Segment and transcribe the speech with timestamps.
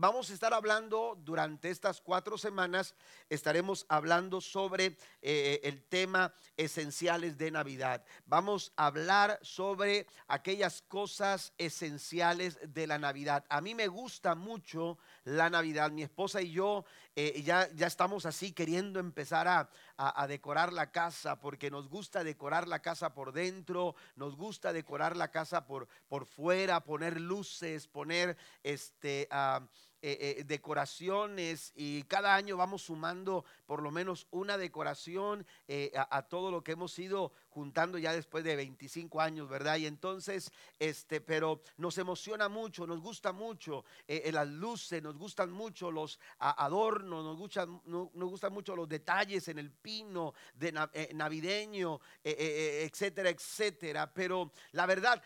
[0.00, 2.94] vamos a estar hablando durante estas cuatro semanas,
[3.28, 8.02] estaremos hablando sobre eh, el tema esenciales de Navidad.
[8.24, 13.44] Vamos a hablar sobre aquellas cosas esenciales de la Navidad.
[13.50, 15.90] A mí me gusta mucho la Navidad.
[15.90, 20.90] Mi esposa y yo eh, ya, ya estamos así queriendo empezar a, a, decorar la
[20.90, 25.88] casa porque nos gusta decorar la casa por dentro, nos gusta decorar la casa por,
[26.08, 29.28] por fuera, poner luces, poner este...
[29.30, 29.66] Uh,
[30.02, 36.22] eh, eh, decoraciones y cada año vamos sumando por lo menos una decoración eh, a,
[36.22, 39.76] todo lo que hemos ido juntando ya después de 25 años, ¿verdad?
[39.76, 45.90] Y entonces, este, pero nos emociona mucho, nos gusta mucho las luces, nos gustan mucho
[45.90, 50.72] los adornos, nos gustan, nos gustan mucho los detalles en el pino de
[51.14, 54.12] navideño, etcétera, etcétera.
[54.12, 55.22] Pero la verdad,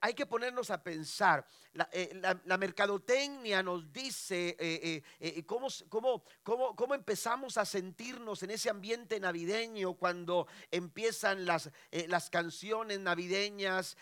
[0.00, 1.88] hay que ponernos a pensar, la,
[2.44, 8.50] la mercadotecnia nos dice, eh, eh, eh, cómo, cómo, cómo, cómo, empezamos a sentirnos en
[8.50, 11.61] ese ambiente navideño cuando empiezan las,
[12.08, 13.96] las canciones navideñas.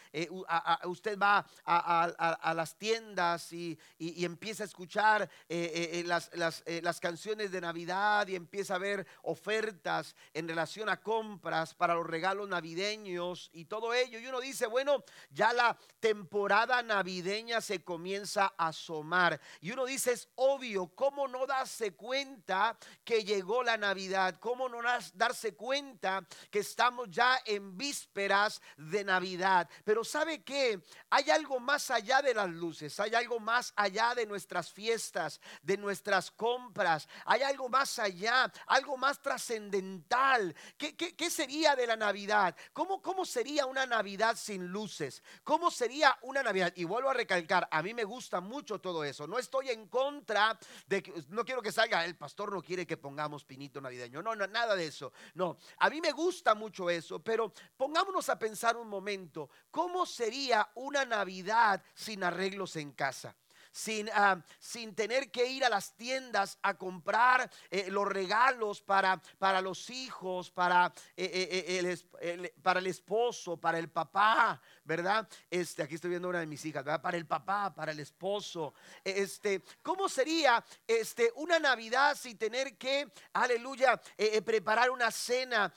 [0.85, 7.61] usted va a, las tiendas y, y, empieza a escuchar las, las, las canciones de
[7.61, 13.65] Navidad y empieza a ver ofertas en relación a compras para los regalos navideños y
[13.65, 14.19] todo ello.
[14.19, 19.41] Y uno dice, bueno, ya la temporada navideña se comienza a asomar.
[19.61, 24.37] Y uno dice, es obvio, ¿cómo no darse cuenta que llegó la Navidad?
[24.41, 24.81] ¿Cómo no
[25.15, 29.69] darse cuenta que estamos ya en vísperas de Navidad?
[29.85, 30.81] Pero ¿sabe qué?
[31.11, 35.77] Hay algo más allá de las luces, hay algo más allá de nuestras fiestas, de
[35.77, 40.55] nuestras compras, hay algo más allá, algo más trascendental.
[40.77, 42.57] ¿Qué, qué, sería de la Navidad?
[42.73, 45.23] ¿Cómo, ¿Cómo sería una Navidad sin luces?
[45.45, 46.73] ¿Cómo sería una Navidad?
[46.77, 49.27] Y vuelvo a recalcar, a mí me gusta mucho todo eso.
[49.27, 52.97] No estoy en contra de que no quiero que salga, el pastor no quiere que
[52.97, 54.23] pongamos pinito navideño.
[54.23, 55.13] No, no, nada de eso.
[55.35, 57.40] No, a mí me gusta mucho eso, pero
[57.77, 63.35] pongámonos a pensar un momento, ¿cómo sería una Navidad sin arreglos en casa?
[63.73, 69.21] sin, ah, sin tener que ir a las tiendas a comprar eh, los regalos para,
[69.39, 75.29] para los hijos, para, eh, eh, el, para el esposo, para el papá, ¿verdad?
[75.49, 77.01] Este, aquí estoy viendo una de mis hijas, ¿verdad?
[77.01, 78.75] Para el papá, para el esposo.
[79.05, 84.01] Este, ¿cómo sería este, una Navidad sin tener que, aleluya,
[84.45, 85.73] preparar una cena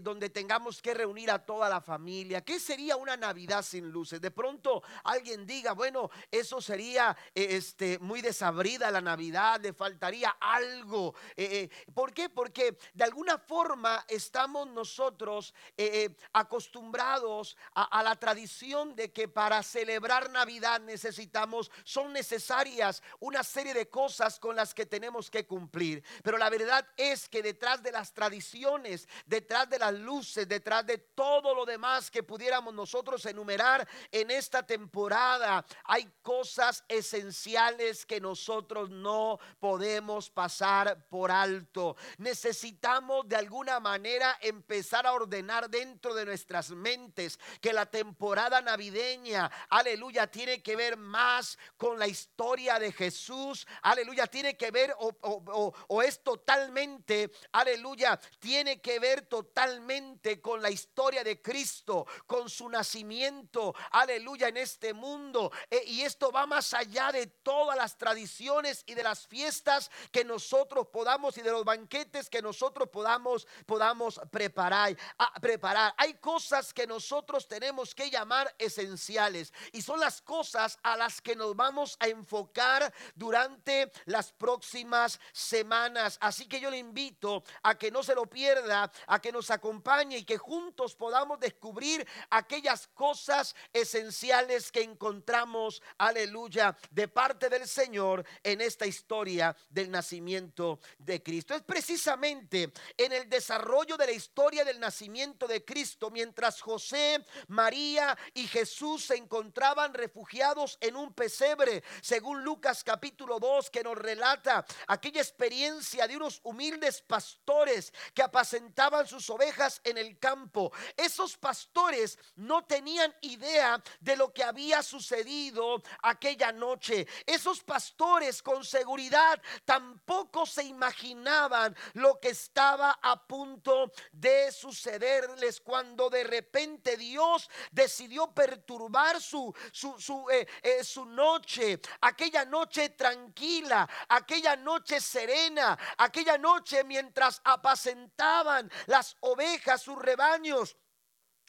[0.00, 2.42] donde tengamos que reunir a toda la familia?
[2.42, 4.22] ¿Qué sería una Navidad sin luces?
[4.22, 10.30] De pronto alguien diga, bueno, eso sería e, este, muy desabrida la Navidad, le faltaría
[10.40, 11.14] algo.
[11.36, 12.28] Eh, eh, ¿Por qué?
[12.28, 18.45] Porque de alguna forma estamos nosotros eh, acostumbrados a, la tradición
[18.94, 24.86] de que para celebrar Navidad necesitamos, son necesarias una serie de cosas con las que
[24.86, 26.02] tenemos que cumplir.
[26.22, 30.98] Pero la verdad es que detrás de las tradiciones, detrás de las luces, detrás de
[30.98, 38.90] todo lo demás que pudiéramos nosotros enumerar en esta temporada, hay cosas esenciales que nosotros
[38.90, 41.96] no podemos pasar por alto.
[42.18, 49.50] Necesitamos de alguna manera empezar a ordenar dentro de nuestras mentes que la temporada navideña,
[49.70, 55.72] aleluya, tiene que ver más con la historia de Jesús, aleluya, tiene que ver o,
[55.88, 62.68] o es totalmente, aleluya, tiene que ver totalmente con la historia de Cristo, con su
[62.68, 65.50] nacimiento, aleluya, en este mundo.
[65.70, 70.24] E, y esto va más allá de todas las tradiciones y de las fiestas que
[70.24, 74.96] nosotros podamos y de los banquetes que nosotros podamos, podamos preparar,
[75.40, 75.94] preparar.
[75.96, 81.36] Hay cosas que nosotros tenemos que llamar esenciales y son las cosas a las que
[81.36, 86.16] nos vamos a enfocar durante las próximas semanas.
[86.22, 90.16] Así que yo le invito a que no se lo pierda, a que nos acompañe
[90.16, 98.24] y que juntos podamos descubrir aquellas cosas esenciales que encontramos, aleluya, de parte del Señor
[98.42, 101.54] en esta historia del nacimiento de Cristo.
[101.54, 108.05] Es precisamente en el desarrollo de la historia del nacimiento de Cristo, mientras José, María
[108.34, 114.66] y Jesús se encontraban refugiados en un pesebre, según Lucas capítulo 2, que nos relata
[114.88, 120.72] aquella experiencia de unos humildes pastores que apacentaban sus ovejas en el campo.
[120.96, 128.64] Esos pastores no tenían idea de lo que había sucedido aquella noche esos pastores con
[128.64, 137.48] seguridad tampoco se imaginaban lo que estaba a punto de sucederles cuando de repente Dios
[137.96, 145.78] decidió perturbar su, su, su, eh, eh, su noche, aquella noche tranquila, aquella noche serena,
[145.96, 150.76] aquella noche mientras apacentaban las ovejas, sus rebaños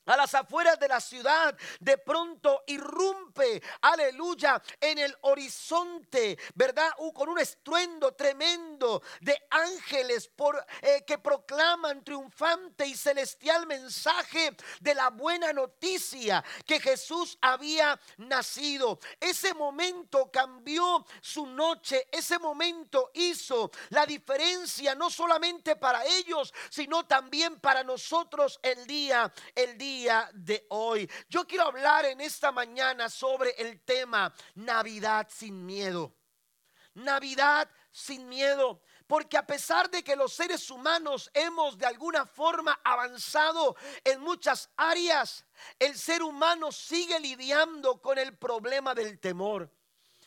[0.07, 6.91] a las afueras de la ciudad, de pronto irrumpe, aleluya, en el horizonte, ¿verdad?
[7.13, 14.95] con un estruendo tremendo de ángeles por, eh, que proclaman triunfante y celestial mensaje de
[14.95, 18.99] la buena noticia que Jesús había nacido.
[19.19, 27.05] Ese momento cambió su noche, ese momento hizo la diferencia no solamente para ellos, sino
[27.05, 29.96] también para nosotros el día, el día
[30.33, 31.09] de hoy.
[31.27, 36.13] Yo quiero hablar en esta mañana sobre el tema Navidad sin miedo.
[36.93, 38.81] Navidad sin miedo.
[39.07, 44.69] Porque a pesar de que los seres humanos hemos de alguna forma avanzado en muchas
[44.75, 45.45] áreas,
[45.79, 49.71] el ser humano sigue lidiando con el problema del temor.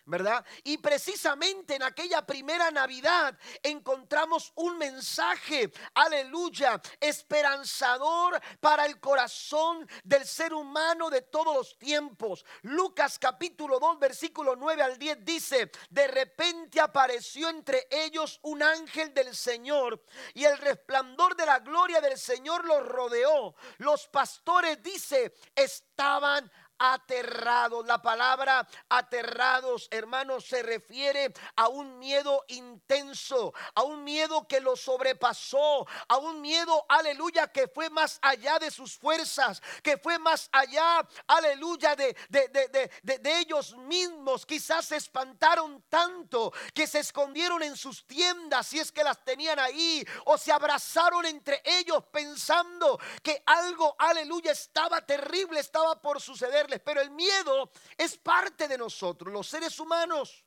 [0.07, 0.45] ¿Verdad?
[0.65, 10.27] Y precisamente en aquella primera Navidad encontramos un mensaje, aleluya, esperanzador para el corazón del
[10.27, 12.45] ser humano de todos los tiempos.
[12.63, 19.13] Lucas capítulo 2, versículo 9 al 10 dice, de repente apareció entre ellos un ángel
[19.15, 20.03] del Señor
[20.35, 23.55] y el resplandor de la gloria del Señor los rodeó.
[23.79, 26.51] Los pastores, dice, estaban
[26.81, 27.87] aterrados.
[27.87, 34.75] La palabra aterrados, hermanos, se refiere a un miedo intenso, a un miedo que lo
[34.75, 40.49] sobrepasó, a un miedo, aleluya, que fue más allá de sus fuerzas, que fue más
[40.51, 44.47] allá, aleluya, de, de, de, de ellos mismos.
[44.47, 49.59] Quizás se espantaron tanto que se escondieron en sus tiendas, si es que las tenían
[49.59, 56.70] ahí, o se abrazaron entre ellos pensando que algo, aleluya, estaba terrible, estaba por suceder
[56.79, 60.45] pero el miedo es parte de nosotros, los seres humanos.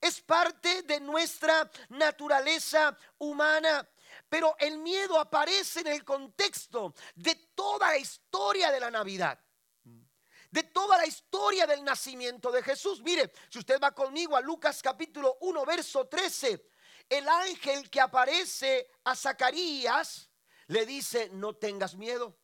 [0.00, 3.88] Es parte de nuestra naturaleza humana.
[4.28, 9.38] Pero el miedo aparece en el contexto de toda la historia de la Navidad
[10.52, 13.00] de toda la historia del nacimiento de Jesús.
[13.00, 16.68] Mire, si usted va conmigo a Lucas capítulo 1, verso 13,
[17.08, 20.30] el ángel que aparece a Zacarías
[20.66, 22.38] le dice, no tengas miedo.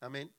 [0.00, 0.34] Amén.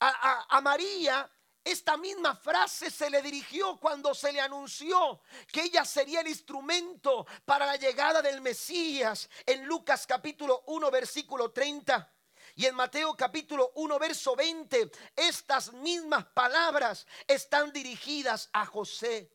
[0.00, 1.30] A, María
[1.64, 7.26] esta misma frase se le dirigió cuando se le anunció que ella sería el instrumento
[7.44, 12.12] para la llegada del Mesías en Lucas capítulo 1 versículo 30.
[12.56, 19.32] Y en Mateo capítulo 1 verso 20, estas mismas palabras están dirigidas a José.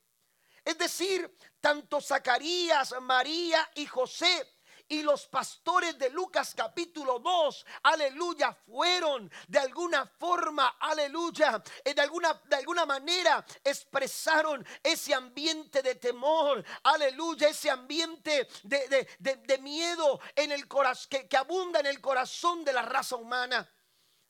[0.66, 4.57] Es decir, tanto Zacarías, María y José
[4.90, 12.02] y los pastores de Lucas capítulo 2, aleluya, fueron de alguna forma, aleluya, eh, de
[12.02, 20.52] alguna, de alguna manera expresaron ese ambiente de temor, aleluya, ese ambiente de, miedo en
[20.52, 23.70] el corazón, que, abunda en el corazón de la raza humana.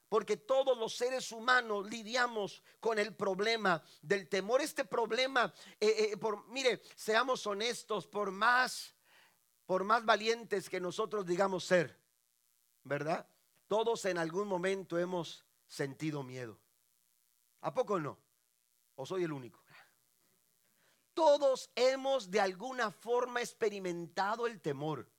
[0.09, 4.61] Porque todos los seres humanos lidiamos con el problema del temor.
[4.61, 8.96] Este problema, eh, eh, por, mire, seamos honestos, por más
[9.67, 11.99] por más valientes que nosotros digamos ser,
[12.83, 13.27] ¿verdad?
[13.67, 16.57] Todos en algún momento hemos sentido miedo.
[17.61, 18.17] ¿A poco no?
[18.95, 19.61] ¿O soy el único?
[21.13, 25.11] Todos hemos de alguna forma experimentado el temor.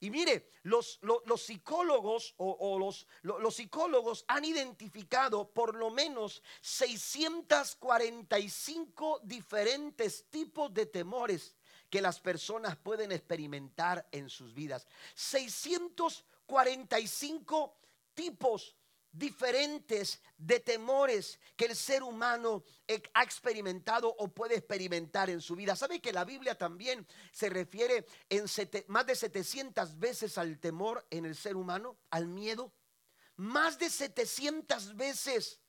[0.00, 0.98] Y mire, los,
[1.36, 3.06] psicólogos o, los,
[3.54, 11.54] psicólogos han identificado por lo menos 645 diferentes tipos de temores
[11.90, 14.86] que las personas pueden experimentar en sus vidas.
[15.14, 17.76] 645
[18.14, 18.76] tipos
[19.16, 22.64] diferentes de temores que el ser humano
[23.14, 25.74] ha experimentado o puede experimentar en su vida.
[25.74, 28.44] ¿Sabe que la Biblia también se refiere en
[28.88, 32.72] más de 700 veces al temor en el ser humano, al miedo?
[33.36, 35.60] Más de 700 veces.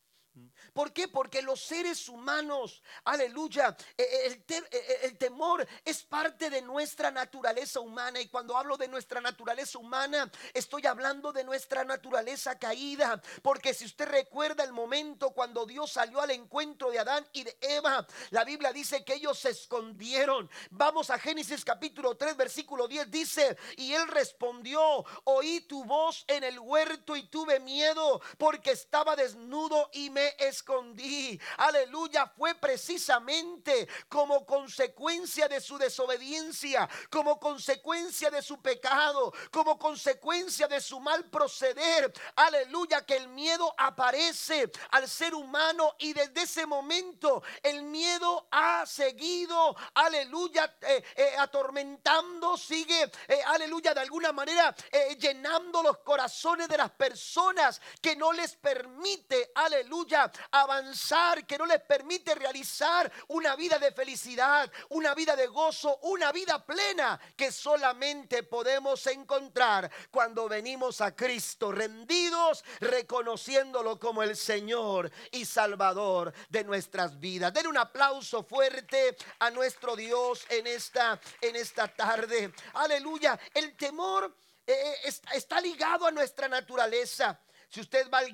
[0.73, 1.07] ¿Por qué?
[1.07, 7.79] Porque los seres humanos, aleluya, e, e, e, el, temor es parte de nuestra naturaleza
[7.79, 8.19] humana.
[8.21, 13.21] Y cuando hablo de nuestra naturaleza humana, estoy hablando de nuestra naturaleza caída.
[13.41, 17.57] Porque si usted recuerda el momento cuando Dios salió al encuentro de Adán y de
[17.61, 20.49] Eva, la Biblia dice que ellos se escondieron.
[20.69, 26.43] Vamos a Génesis capítulo 3, versículo 10, dice, y él respondió, oí tu voz en
[26.43, 31.39] el huerto y tuve miedo porque estaba desnudo y me escondí.
[31.57, 40.67] Aleluya, fue precisamente como consecuencia de su desobediencia, como consecuencia de su pecado, como consecuencia
[40.67, 42.11] de su mal proceder.
[42.35, 48.85] Aleluya, que el miedo aparece al ser humano y desde ese momento el miedo ha
[48.85, 54.75] seguido, aleluya, eh, eh, atormentando, sigue, eh, aleluya, de alguna manera
[55.19, 60.16] llenando los corazones de las personas que no les permite, aleluya,
[60.51, 66.31] avanzar, que no les permite realizar una vida de felicidad, una vida de gozo, una
[66.31, 75.11] vida plena que solamente podemos encontrar cuando venimos a Cristo rendidos, reconociéndolo como el Señor
[75.31, 77.53] y Salvador de nuestras vidas.
[77.53, 82.53] Den un aplauso fuerte a nuestro Dios en esta en esta tarde.
[82.73, 83.39] Aleluya.
[83.53, 84.73] El temor eh,
[85.05, 87.39] eh, está ligado a nuestra naturaleza.
[87.69, 88.33] Si usted va al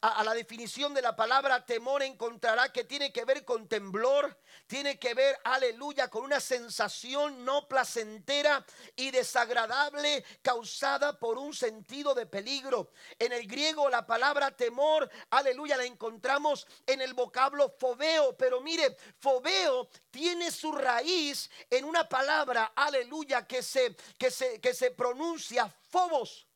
[0.00, 4.36] a, la definición de la palabra temor, encontrará que tiene que ver con temblor,
[4.66, 8.64] tiene que ver, aleluya, con una sensación no placentera
[8.96, 12.90] y desagradable causada por un sentido de peligro.
[13.20, 18.96] En el griego la palabra temor, aleluya, la encontramos en el vocablo fobeo, pero mire,
[19.20, 25.72] fobeo tiene su raíz en una palabra, aleluya, que se, que se, que se pronuncia
[25.90, 26.48] fobos.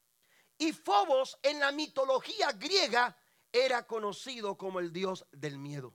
[0.59, 3.17] Y Fobos en la mitología griega
[3.53, 5.95] era conocido como el dios del miedo.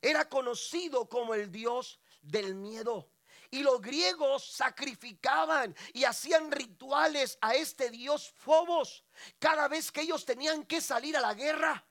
[0.00, 3.10] Era conocido como el dios del miedo.
[3.50, 9.04] Y los griegos sacrificaban y hacían rituales a este dios Fobos
[9.38, 11.86] cada vez que ellos tenían que salir a la guerra.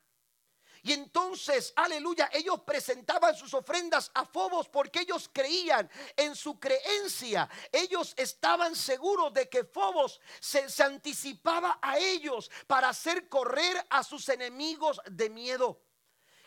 [0.86, 7.50] Y entonces, aleluya, ellos presentaban sus ofrendas a Fobos porque ellos creían en su creencia.
[7.72, 14.04] Ellos estaban seguros de que Fobos se, se anticipaba a ellos para hacer correr a
[14.04, 15.82] sus enemigos de miedo.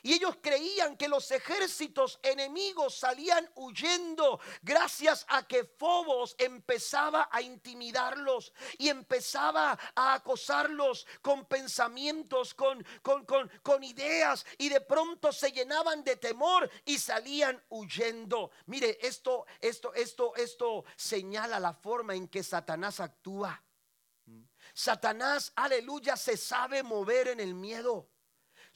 [0.02, 7.42] Y ellos creían que los ejércitos enemigos salían huyendo gracias a que Fobos empezaba a
[7.42, 15.52] intimidarlos y empezaba a acosarlos con pensamientos, con, con, con, ideas y de pronto se
[15.52, 18.50] llenaban de temor y salían huyendo.
[18.66, 23.62] Mire, esto, esto, esto, esto señala la forma en que Satanás actúa.
[24.74, 28.08] Satanás, aleluya, se sabe mover en el miedo.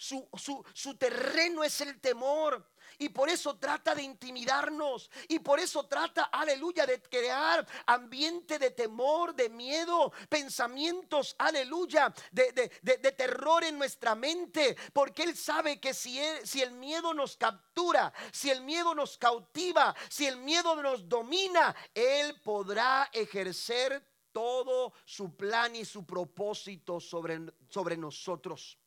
[0.02, 2.68] Su, terreno es el temor.
[2.98, 5.08] Y por eso trata de intimidarnos.
[5.28, 12.52] Y por eso trata, aleluya, de crear ambiente de temor, de miedo, pensamientos, aleluya, de,
[12.82, 14.76] de, terror en nuestra mente.
[14.92, 19.94] Porque Él sabe que si, si el miedo nos captura, si el miedo nos cautiva,
[20.08, 27.40] si el miedo nos domina, Él podrá ejercer todo su plan y su propósito sobre,
[27.68, 28.81] sobre nosotros.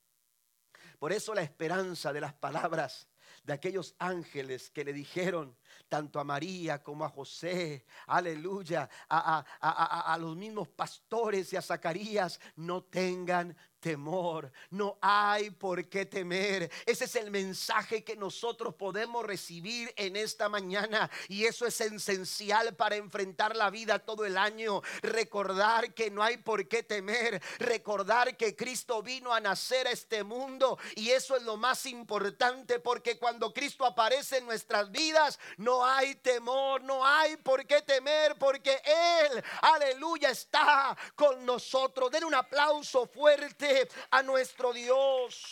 [1.05, 3.07] Por eso la esperanza de las palabras
[3.43, 5.55] de aquellos ángeles que le dijeron
[5.88, 12.39] tanto a María como a José, aleluya, a, a, los mismos pastores y a Zacarías,
[12.55, 16.71] no tengan temor, no hay por qué temer.
[16.87, 22.75] Ese es el mensaje que nosotros podemos recibir en esta mañana y eso es esencial
[22.75, 24.81] para enfrentar la vida todo el año.
[25.03, 30.23] Recordar que no hay por qué temer, recordar que Cristo vino a nacer a este
[30.23, 35.85] mundo y eso es lo más importante porque cuando Cristo aparece en nuestras vidas no
[35.85, 42.09] hay temor, no hay por qué temer porque Él, aleluya, está con nosotros.
[42.09, 43.75] Den un aplauso fuerte
[44.12, 45.44] a nuestro Dios.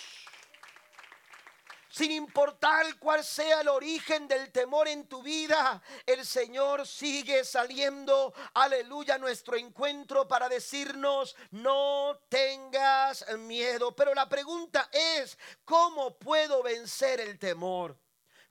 [1.94, 8.34] Sin importar cuál sea el origen del temor en tu vida, el Señor sigue saliendo,
[8.56, 13.96] aleluya, a nuestro encuentro para decirnos, no tengas miedo.
[13.96, 17.96] Pero la pregunta es, ¿cómo puedo vencer el temor?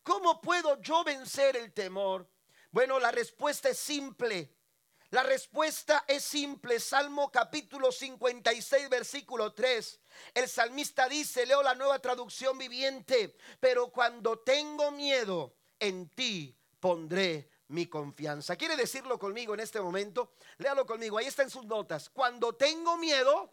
[0.05, 2.31] ¿Cómo puedo yo vencer el temor?
[2.71, 4.55] Bueno, la respuesta es simple.
[5.12, 6.81] La respuesta es simple.
[6.81, 10.00] Salmo capítulo 56, versículo 3.
[10.33, 17.50] El salmista dice, leo la nueva traducción viviente, pero cuando tengo miedo, en ti pondré
[17.69, 18.57] mi confianza.
[18.57, 20.33] ¿Quiere decirlo conmigo en este momento?
[20.57, 22.09] Léalo conmigo, ahí está en sus notas.
[22.09, 23.52] Cuando tengo miedo,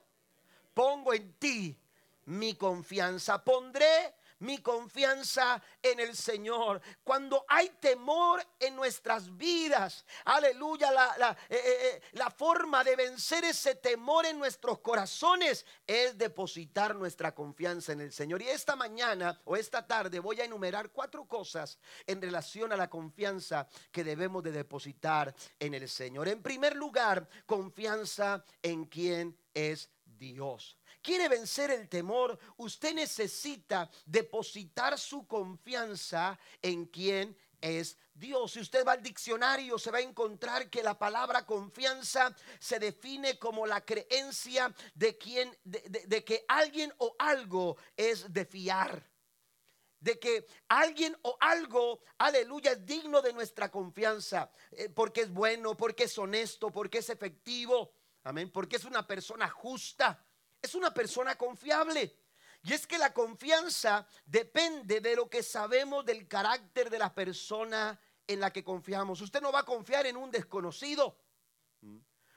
[0.74, 1.78] pongo en ti
[2.24, 3.44] mi confianza.
[3.44, 6.82] Pondré mi confianza en el Señor.
[7.04, 13.44] Cuando hay temor en nuestras vidas, aleluya, la, eh, eh, eh, la, forma de vencer
[13.44, 18.42] ese temor en nuestros corazones es depositar nuestra confianza en el Señor.
[18.42, 22.90] Y esta mañana o esta tarde voy a enumerar cuatro cosas en relación a la
[22.90, 26.28] confianza que debemos de depositar en el Señor.
[26.28, 30.79] En primer lugar, confianza en quien es Dios.
[31.02, 32.38] ¿Quiere vencer el temor?
[32.58, 38.52] Usted necesita depositar su confianza en quien es Dios.
[38.52, 43.40] Si usted va al diccionario, se va a encontrar que la palabra confianza se define
[43.40, 49.08] como la creencia de, quien, de, que alguien o algo es de fiar.
[50.02, 54.52] De que alguien o algo, aleluya, es digno de nuestra confianza.
[54.72, 57.94] Eh, porque es bueno, porque es honesto, porque es efectivo.
[58.24, 58.50] Amén.
[58.52, 60.26] Porque es una persona justa.
[60.62, 62.18] Es una persona confiable.
[62.64, 68.00] Y es que la confianza depende de lo que sabemos del carácter de la persona
[68.28, 69.22] en la que confiamos.
[69.22, 71.18] Usted no va a confiar en un desconocido.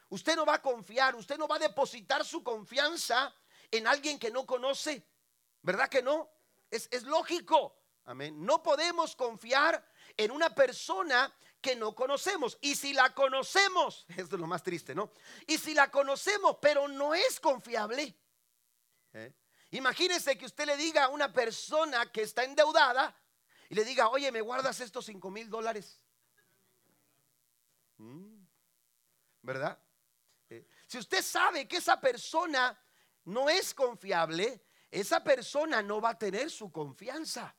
[0.08, 3.34] Usted no va a confiar, usted no va a depositar su confianza
[3.70, 5.08] en alguien que no conoce.
[5.62, 6.30] ¿Verdad que no?
[6.70, 7.78] Es, es lógico.
[8.04, 8.44] Amén.
[8.44, 9.84] No podemos confiar
[10.16, 12.58] en una persona que no conocemos.
[12.60, 15.10] Y si la conocemos, esto es lo más triste, ¿no?
[15.46, 18.14] Y si la conocemos, pero no es confiable.
[19.14, 19.32] ¿eh?
[19.70, 23.16] Imagínese que usted le diga a una persona que está endeudada
[23.70, 25.98] y le diga, oye, ¿me guardas estos cinco mil dólares?
[27.96, 28.44] Mm,
[29.40, 29.78] ¿Verdad?
[30.50, 32.78] Eh, si usted sabe que esa persona
[33.24, 37.54] no es confiable, esa persona no va a tener su confianza.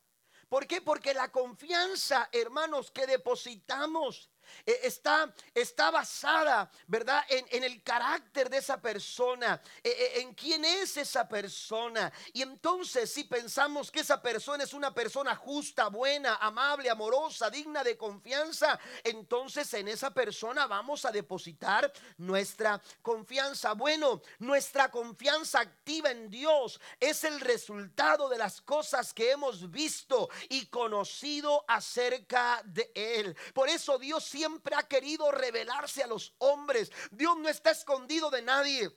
[0.54, 0.82] ¿Por qué?
[0.82, 4.30] Porque la confianza, hermanos, que depositamos
[4.66, 7.24] está, está basada, ¿verdad?
[7.30, 12.12] En, el carácter de esa persona, eh, eh, en quién es esa persona.
[12.34, 17.84] Y entonces si pensamos que esa persona es una persona justa, buena, amable, amorosa, digna
[17.84, 23.74] de confianza, entonces en esa persona vamos a depositar nuestra confianza.
[23.74, 30.30] Bueno, nuestra confianza activa en Dios es el resultado de las cosas que hemos visto
[30.50, 33.36] y conocido acerca de Él.
[33.54, 36.92] Por eso Dios siempre ha querido revelarse a los hombres.
[37.12, 38.92] Dios no está escondido de nadie.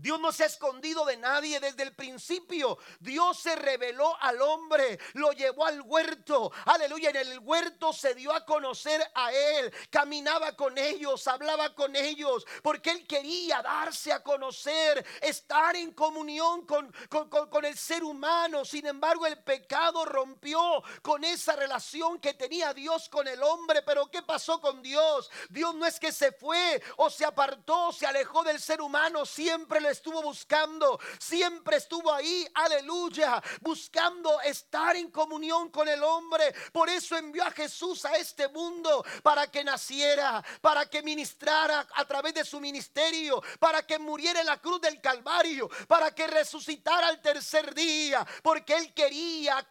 [0.00, 2.78] Dios no se ha escondido de nadie desde el principio.
[3.00, 6.50] Dios se reveló al hombre, lo llevó al huerto.
[6.64, 9.72] Aleluya, en el huerto se dio a conocer a él.
[9.90, 16.64] Caminaba con ellos, hablaba con ellos, porque él quería darse a conocer, estar en comunión
[16.64, 18.64] con, con, el ser humano.
[18.64, 23.82] Sin embargo, el pecado rompió con esa relación que tenía Dios con el hombre.
[23.82, 25.30] Pero ¿qué pasó con Dios?
[25.50, 29.89] Dios no es que se fue o se apartó, se alejó del ser humano, siempre
[29.90, 36.54] estuvo buscando, siempre estuvo ahí, aleluya, buscando estar en comunión con el hombre.
[36.72, 42.04] Por eso envió a Jesús a este mundo para que naciera, para que ministrara a
[42.04, 47.08] través de su ministerio, para que muriera en la cruz del Calvario, para que resucitara
[47.08, 49.68] al tercer día, porque él quería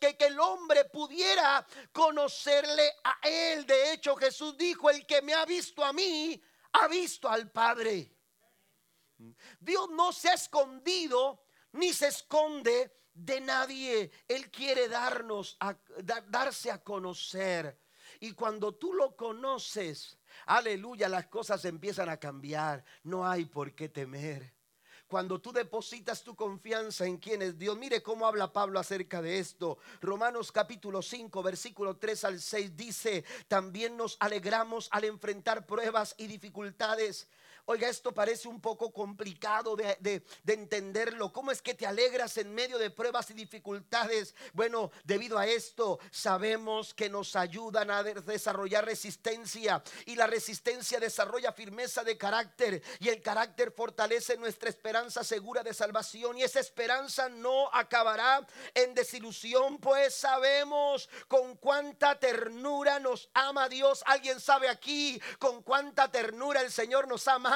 [0.00, 3.66] que, que el hombre pudiera conocerle a él.
[3.66, 6.40] De hecho, Jesús dijo, el que me ha visto a mí,
[6.72, 8.15] ha visto al Padre.
[9.66, 14.12] Dios no se ha escondido ni se esconde de nadie.
[14.28, 15.76] Él quiere darnos, a,
[16.28, 17.76] darse a conocer.
[18.20, 22.84] Y cuando tú lo conoces, aleluya, las cosas empiezan a cambiar.
[23.02, 24.54] No hay por qué temer.
[25.08, 29.38] Cuando tú depositas tu confianza en quien es Dios, mire cómo habla Pablo acerca de
[29.38, 29.78] esto.
[30.00, 36.26] Romanos capítulo 5, versículo 3 al 6 dice, también nos alegramos al enfrentar pruebas y
[36.26, 37.28] dificultades
[37.68, 41.32] Oiga, esto parece un poco complicado de, entenderlo.
[41.32, 44.36] ¿Cómo es que te alegras en medio de pruebas y dificultades?
[44.52, 51.50] Bueno, debido a esto sabemos que nos ayudan a desarrollar resistencia y la resistencia desarrolla
[51.50, 57.28] firmeza de carácter y el carácter fortalece nuestra esperanza segura de salvación y esa esperanza
[57.28, 64.04] no acabará en desilusión, pues sabemos con cuánta ternura nos ama Dios.
[64.06, 67.55] ¿Alguien sabe aquí con cuánta ternura el Señor nos ama?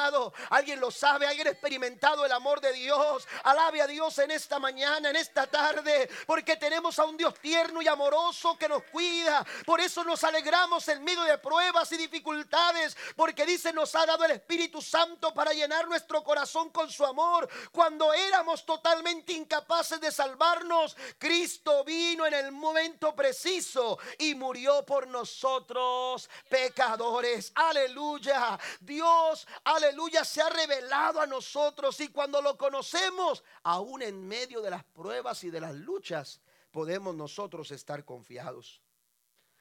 [0.50, 3.26] Alguien lo sabe, alguien ha experimentado el amor de Dios.
[3.44, 7.82] Alabe a Dios en esta mañana, en esta tarde, porque tenemos a un Dios tierno
[7.82, 9.44] y amoroso que nos cuida.
[9.66, 14.24] Por eso nos alegramos en medio de pruebas y dificultades, porque dice nos ha dado
[14.24, 17.48] el Espíritu Santo para llenar nuestro corazón con su amor.
[17.72, 25.06] Cuando éramos totalmente incapaces de salvarnos, Cristo vino en el momento preciso y murió por
[25.06, 27.52] nosotros pecadores.
[27.54, 28.58] Aleluya.
[28.80, 34.62] Dios, aleluya aleluya, se ha revelado a nosotros y cuando lo conocemos, aún en medio
[34.62, 38.80] de las pruebas y de las luchas, podemos nosotros estar confiados.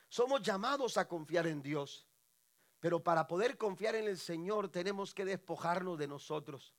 [0.08, 2.08] Somos llamados a confiar en Dios,
[2.80, 6.74] pero para poder confiar en el Señor tenemos que despojarnos de nosotros.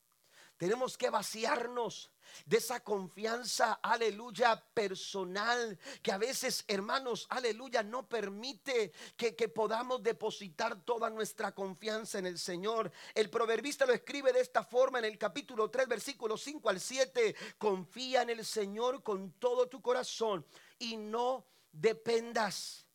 [0.61, 2.11] Tenemos que vaciarnos
[2.45, 10.03] de esa confianza, aleluya, personal, que a veces, hermanos, aleluya, no permite que, que, podamos
[10.03, 12.93] depositar toda nuestra confianza en el Señor.
[13.15, 17.35] El proverbista lo escribe de esta forma en el capítulo 3, versículos 5 al 7.
[17.57, 20.45] Confía en el Señor con todo tu corazón
[20.79, 22.87] y no dependas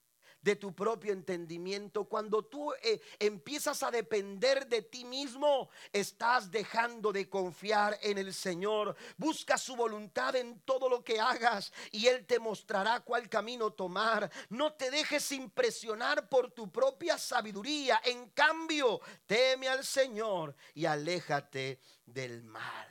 [0.46, 2.06] de tu propio entendimiento.
[2.06, 8.32] Cuando tú eh, empiezas a depender de ti mismo, estás dejando de confiar en el
[8.32, 8.96] Señor.
[9.18, 14.32] Busca su voluntad en todo lo que hagas y Él te mostrará cuál camino tomar.
[14.50, 18.00] No te dejes impresionar por tu propia sabiduría.
[18.06, 22.88] En cambio, teme al Señor y aléjate del mal.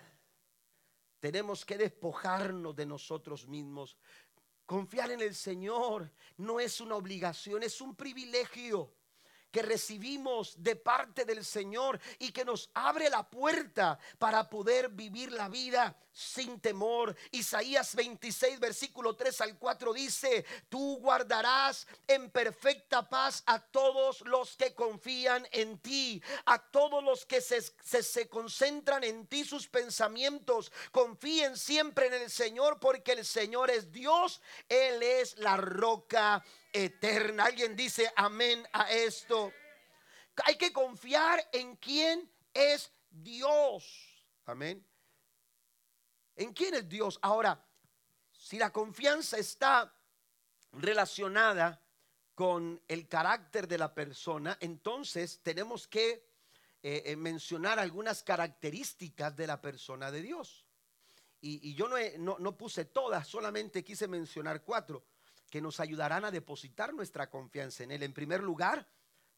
[1.21, 3.97] Tenemos que despojarnos de nosotros mismos.
[4.67, 8.93] Confiar en el Señor no es una obligación, es un privilegio
[9.55, 15.31] que recibimos de parte del Señor y que nos abre la puerta para poder vivir
[15.31, 17.15] la vida sin temor.
[17.31, 24.57] Isaías 26, versículo 3 al 4 dice, tú guardarás en perfecta paz a todos los
[24.57, 30.73] que confían en ti, a todos los que se, se, concentran en ti sus pensamientos.
[30.91, 37.45] Confíen siempre en el Señor porque el Señor es Dios, Él es la roca eterna.
[37.45, 39.53] Alguien dice amén a esto.
[40.45, 44.27] Hay que confiar en quién es Dios.
[44.45, 44.85] Amén.
[46.37, 47.19] ¿En quién es Dios?
[47.23, 47.65] Ahora,
[48.33, 49.95] si la confianza está
[50.73, 51.81] relacionada
[52.35, 56.29] con el carácter de la persona, entonces tenemos que
[56.83, 60.67] eh, eh, mencionar algunas características de la persona de Dios.
[61.47, 65.05] Y, yo no, no puse todas, solamente quise mencionar cuatro
[65.51, 68.03] que nos ayudarán a depositar nuestra confianza en Él.
[68.03, 68.89] En primer lugar,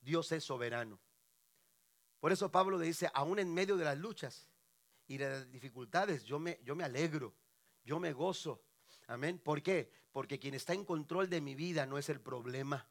[0.01, 1.01] Dios es soberano.
[2.21, 4.49] Por eso Pablo dice, aún en medio de las luchas
[5.07, 7.35] y de las dificultades, yo me, yo me alegro,
[7.85, 8.62] yo me gozo.
[9.07, 9.38] Amén.
[9.38, 9.90] ¿Por qué?
[10.11, 12.88] Porque quien está en control de mi vida no es el problema.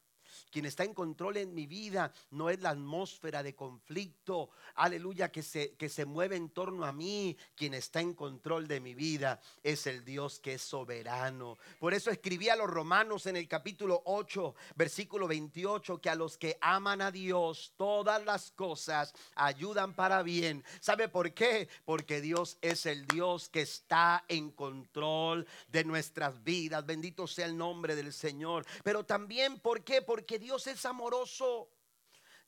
[0.50, 5.42] Quien está en control en mi vida no es la atmósfera de conflicto, aleluya, que
[5.42, 7.36] se, que se mueve en torno a mí.
[7.54, 11.58] Quien está en control de mi vida es el Dios que es soberano.
[11.78, 16.36] Por eso escribí a los romanos en el capítulo 8, versículo 28, que a los
[16.36, 20.64] que aman a Dios todas las cosas ayudan para bien.
[20.80, 21.68] ¿Sabe por qué?
[21.84, 26.84] Porque Dios es el Dios que está en control de nuestras vidas.
[26.84, 28.66] Bendito sea el nombre del Señor.
[28.82, 30.02] Pero también, ¿por qué?
[30.02, 31.70] Porque porque Dios es amoroso.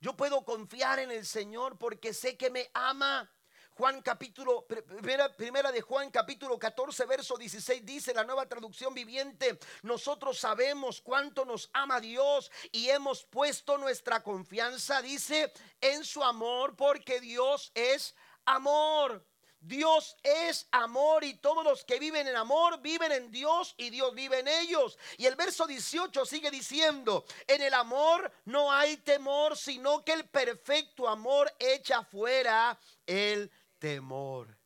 [0.01, 3.33] Yo puedo confiar en el Señor porque sé que me ama.
[3.71, 9.61] Juan capítulo, primera, primera, de Juan capítulo 14, verso 16 dice la nueva traducción viviente,
[9.83, 16.75] nosotros sabemos cuánto nos ama Dios y hemos puesto nuestra confianza, dice, en su amor
[16.75, 19.25] porque Dios es amor.
[19.61, 24.15] Dios es amor y todos los que viven en amor viven en Dios y Dios
[24.15, 24.99] vive en ellos.
[25.17, 30.29] Y el verso 18 sigue diciendo, en el amor no hay temor, sino que el
[30.29, 34.57] perfecto amor echa fuera el temor.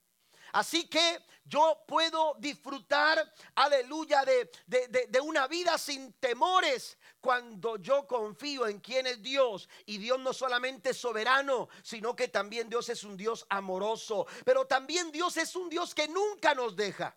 [0.53, 8.67] Así que yo puedo disfrutar, aleluya, de, de, una vida sin temores cuando yo confío
[8.67, 9.69] en quién es Dios.
[9.87, 14.27] Y Dios no solamente es soberano, sino que también Dios es un Dios amoroso.
[14.45, 17.17] Pero también Dios es un Dios que nunca nos deja.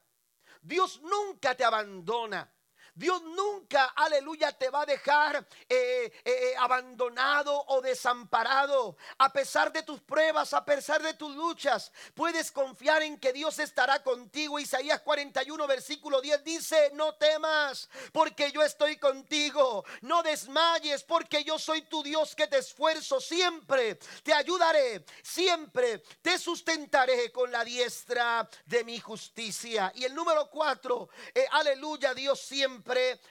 [0.62, 2.55] Dios nunca te abandona.
[2.96, 8.96] Dios nunca, aleluya, te va a dejar eh, eh, eh, abandonado o desamparado.
[9.18, 13.60] A pesar de tus pruebas, a pesar de tus luchas, puedes confiar en que Dios
[13.60, 14.60] estará contigo.
[14.60, 19.84] Isaías 41, versículo 10 dice, no temas porque yo estoy contigo.
[20.00, 23.96] No desmayes porque yo soy tu Dios que te esfuerzo siempre.
[24.24, 29.92] Te ayudaré, siempre te sustentaré con la diestra de mi justicia.
[29.96, 31.10] Y el número 4,
[31.52, 32.85] aleluya, Dios siempre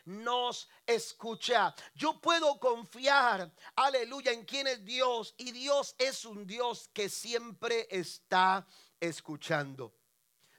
[0.05, 1.75] nos escucha.
[1.95, 5.35] Yo puedo confiar, aleluya, en quién es Dios.
[5.39, 8.67] Y Dios es un Dios que siempre está
[9.01, 9.95] escuchando.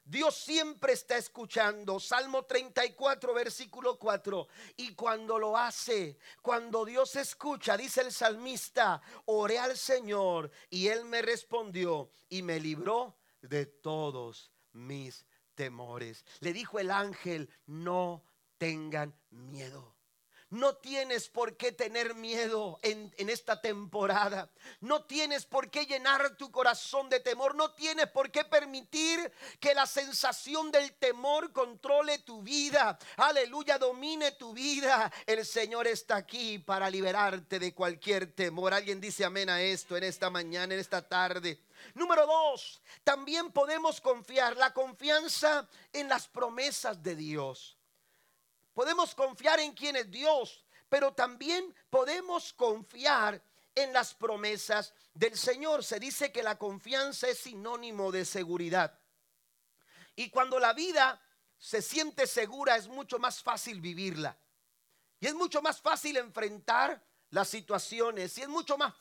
[0.08, 1.99] Dios siempre está escuchando.
[1.99, 4.47] Salmo 34, versículo 4.
[4.77, 11.05] Y cuando lo hace, cuando Dios escucha, dice el salmista, oré al Señor y Él
[11.05, 16.23] me respondió y me libró de todos mis temores.
[16.39, 18.23] Le dijo el ángel, no
[18.65, 19.93] tengan miedo.
[20.49, 24.49] No tienes por qué tener miedo en, esta temporada.
[24.80, 27.54] No tienes por qué llenar tu corazón de temor.
[27.54, 32.97] No tienes por qué permitir que la sensación del temor controle tu vida.
[33.17, 35.12] Aleluya, domine tu vida.
[35.28, 38.73] El Señor está aquí para liberarte de cualquier temor.
[38.73, 41.60] Alguien dice amén a esto en esta mañana, en esta tarde.
[41.93, 47.74] Número dos, también podemos confiar la confianza en las promesas de Dios.
[48.75, 53.41] Podemos confiar en quien es Dios, pero también podemos confiar
[53.73, 55.81] en las promesas del Señor.
[55.81, 58.99] Se dice que la confianza es sinónimo de seguridad.
[60.13, 61.21] Y cuando la vida
[61.57, 64.38] se siente segura es mucho más fácil vivirla.
[65.21, 68.93] Y es mucho más fácil enfrentar las situaciones y es mucho más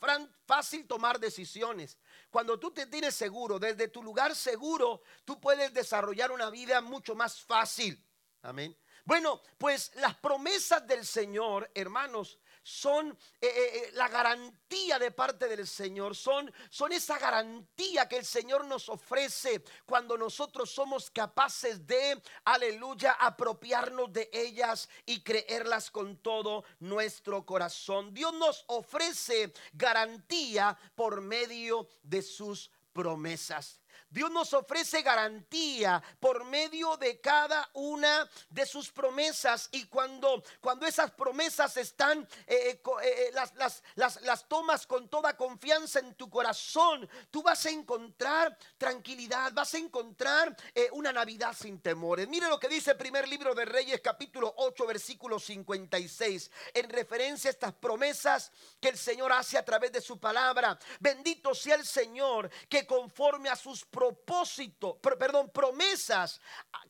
[0.45, 1.97] fácil tomar decisiones.
[2.29, 7.13] Cuando tú te tienes seguro, desde tu lugar seguro, tú puedes desarrollar una vida mucho
[7.13, 8.01] más fácil.
[8.41, 8.75] Amén.
[9.05, 15.47] Bueno, pues las promesas del Señor, hermanos, son eh, eh, eh, la garantía de parte
[15.47, 21.85] del Señor, son, son esa garantía que el Señor nos ofrece cuando nosotros somos capaces
[21.85, 28.11] de, aleluya, apropiarnos de ellas y creerlas con todo nuestro corazón.
[28.11, 33.79] Dios nos ofrece garantía por medio de sus promesas.
[34.15, 40.85] Dios nos ofrece garantía por medio de cada una de sus promesas y cuando, cuando
[40.85, 43.53] esas promesas están, eh, eh, eh, las,
[43.95, 49.73] las, las, tomas con toda confianza en tu corazón, tú vas a encontrar tranquilidad, vas
[49.73, 50.55] a encontrar
[50.93, 52.29] una Navidad sin temores.
[52.29, 57.49] Mire lo que dice el primer libro de Reyes capítulo 8 versículo 56 en referencia
[57.49, 60.79] a estas promesas que el Señor hace a través de su palabra.
[61.01, 66.39] Bendito sea el Señor que conforme a sus promesas propósito, perdón, promesas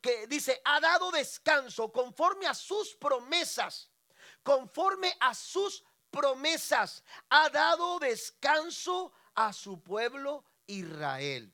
[0.02, 3.90] que dice, ha dado descanso conforme a sus promesas,
[4.44, 11.54] conforme a sus promesas, ha dado descanso a su pueblo Israel.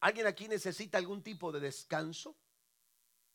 [0.00, 2.36] ¿Alguien aquí necesita algún tipo de descanso?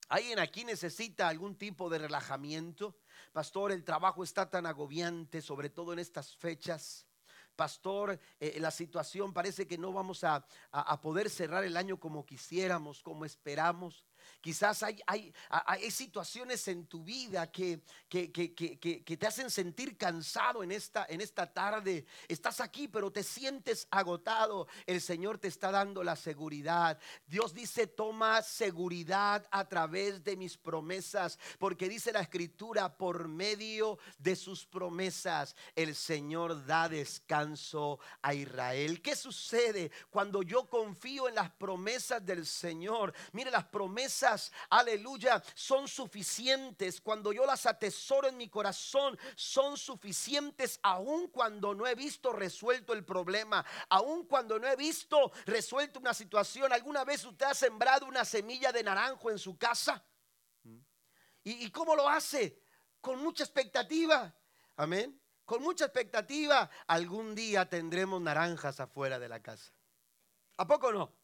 [0.07, 2.95] ¿Alguien aquí necesita algún tipo de relajamiento?
[3.31, 7.08] Pastor, el trabajo está tan agobiante, sobre todo en estas fechas
[7.59, 10.45] pastor, eh, la situación parece que no vamos a,
[11.01, 14.05] poder cerrar el año como quisiéramos, como esperamos.
[14.41, 19.97] Quizás hay, hay, hay situaciones en tu vida que, que, que, que, te hacen sentir
[19.97, 22.05] cansado en esta, en esta tarde.
[22.27, 24.67] Estás aquí, pero te sientes agotado.
[24.85, 26.99] El Señor te está dando la seguridad.
[27.27, 33.99] Dios dice, toma seguridad a través de mis promesas, porque dice la escritura, por medio
[34.17, 39.01] de sus promesas, el Señor da descanso a Israel.
[39.01, 43.13] ¿Qué sucede cuando yo confío en las promesas del Señor?
[43.33, 44.28] Mire, las promesas
[44.69, 47.01] aleluya, son suficientes.
[47.01, 52.93] Cuando yo las atesoro en mi corazón, son suficientes aun cuando no he visto resuelto
[52.93, 56.71] el problema, aun cuando no he visto resuelto una situación.
[56.73, 60.03] ¿Alguna vez usted ha sembrado una semilla de naranjo en su casa?
[61.43, 62.61] ¿Y, y cómo lo hace?
[63.01, 64.33] Con mucha expectativa.
[64.75, 65.19] Amén.
[65.45, 69.73] Con mucha expectativa, algún día tendremos naranjas afuera de la casa.
[70.57, 71.18] ¿A poco no?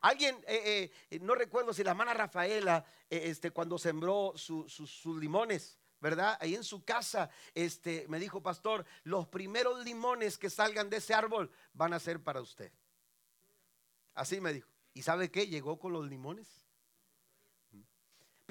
[0.00, 5.78] Alguien, eh, eh, no recuerdo si la hermana Rafaela, eh, este, cuando sembró sus limones,
[6.00, 6.38] ¿verdad?
[6.40, 11.12] Ahí en su casa, este, me dijo, pastor, los primeros limones que salgan de ese
[11.12, 12.72] árbol van a ser para usted.
[14.14, 14.68] Así me dijo.
[14.94, 15.46] ¿Y sabe qué?
[15.46, 16.59] Llegó con los limones.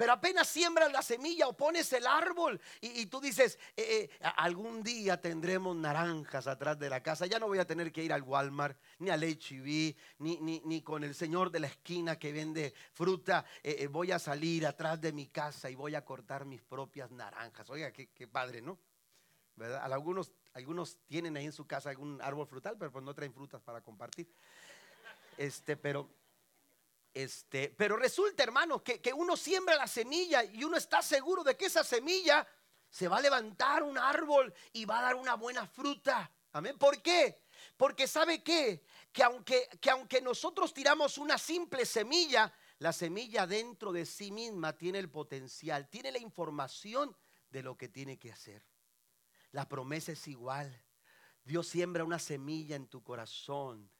[0.00, 4.82] Pero apenas siembras la semilla o pones el árbol y, tú dices, eh, eh, algún
[4.82, 7.26] día tendremos naranjas atrás de la casa.
[7.26, 10.80] Ya no voy a tener que ir al Walmart, ni al HB, ni, ni, ni
[10.80, 13.44] con el señor de la esquina que vende fruta.
[13.62, 17.68] Eh, voy a salir atrás de mi casa y voy a cortar mis propias naranjas.
[17.68, 18.78] Oiga, qué, padre, ¿no?
[19.54, 19.82] ¿Verdad?
[19.84, 23.60] Algunos, algunos tienen ahí en su casa algún árbol frutal, pero pues no traen frutas
[23.60, 24.32] para compartir.
[25.36, 26.08] Este, pero
[27.12, 31.56] este, pero resulta, hermano, que, que uno siembra la semilla y uno está seguro de
[31.56, 32.46] que esa semilla
[32.88, 36.30] se va a levantar un árbol y va a dar una buena fruta.
[36.52, 36.76] Amén.
[36.78, 37.42] ¿Por qué?
[37.76, 38.84] Porque sabe qué?
[39.12, 44.76] Que aunque, que aunque nosotros tiramos una simple semilla, la semilla dentro de sí misma
[44.76, 47.16] tiene el potencial, tiene la información
[47.50, 48.64] de lo que tiene que hacer.
[49.52, 50.84] La promesa es igual.
[51.44, 53.90] Dios siembra una semilla en tu corazón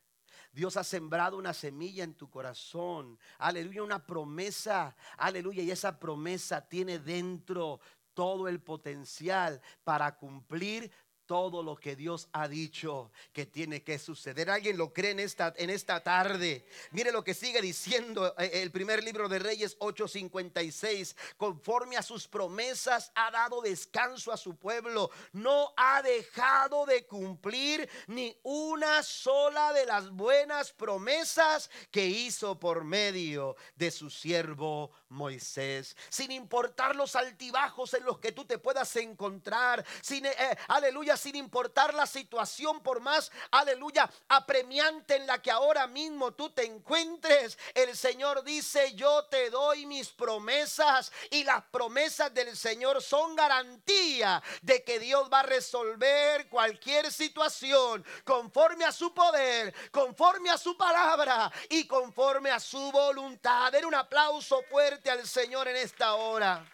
[0.53, 3.19] Dios ha sembrado una semilla en tu corazón.
[3.39, 4.97] Aleluya, una promesa.
[5.17, 7.81] Aleluya, y esa promesa tiene dentro
[8.15, 10.91] todo el potencial para cumplir
[11.31, 14.51] todo lo que Dios ha dicho que tiene que suceder.
[14.51, 16.67] ¿Alguien lo cree en esta, en esta tarde?
[16.91, 21.15] Mire lo que sigue diciendo eh, el primer libro de Reyes 8:56.
[21.37, 25.13] Conforme a sus promesas ha dado descanso a su pueblo.
[25.33, 32.83] No ha dejado de cumplir ni una sola de las buenas promesas que hizo por
[32.83, 35.97] medio de su siervo Moisés.
[36.09, 39.87] Sin importar los altibajos en los que tú te puedas encontrar.
[40.03, 40.35] Sin, eh,
[40.67, 46.51] aleluya sin importar la situación, por más, aleluya, apremiante en la que ahora mismo tú
[46.51, 53.03] te encuentres, el Señor dice, yo te doy mis promesas y las promesas del Señor
[53.03, 60.51] son garantía de que Dios va a resolver cualquier situación conforme a su poder, conforme
[60.51, 63.73] a su palabra y conforme a su voluntad.
[63.73, 66.65] Den un aplauso fuerte al Señor en esta hora.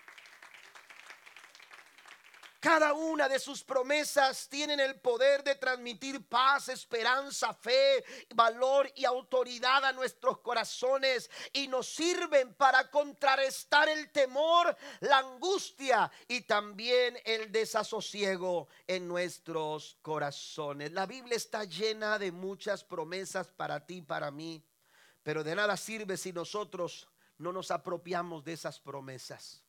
[2.66, 9.04] Cada una de sus promesas tienen el poder de transmitir paz, esperanza, fe, valor y
[9.04, 17.16] autoridad a nuestros corazones y nos sirven para contrarrestar el temor, la angustia y también
[17.24, 20.90] el desasosiego en nuestros corazones.
[20.90, 24.60] La Biblia está llena de muchas promesas para ti, para mí,
[25.22, 27.06] pero de nada sirve si nosotros
[27.38, 29.62] no nos apropiamos de esas promesas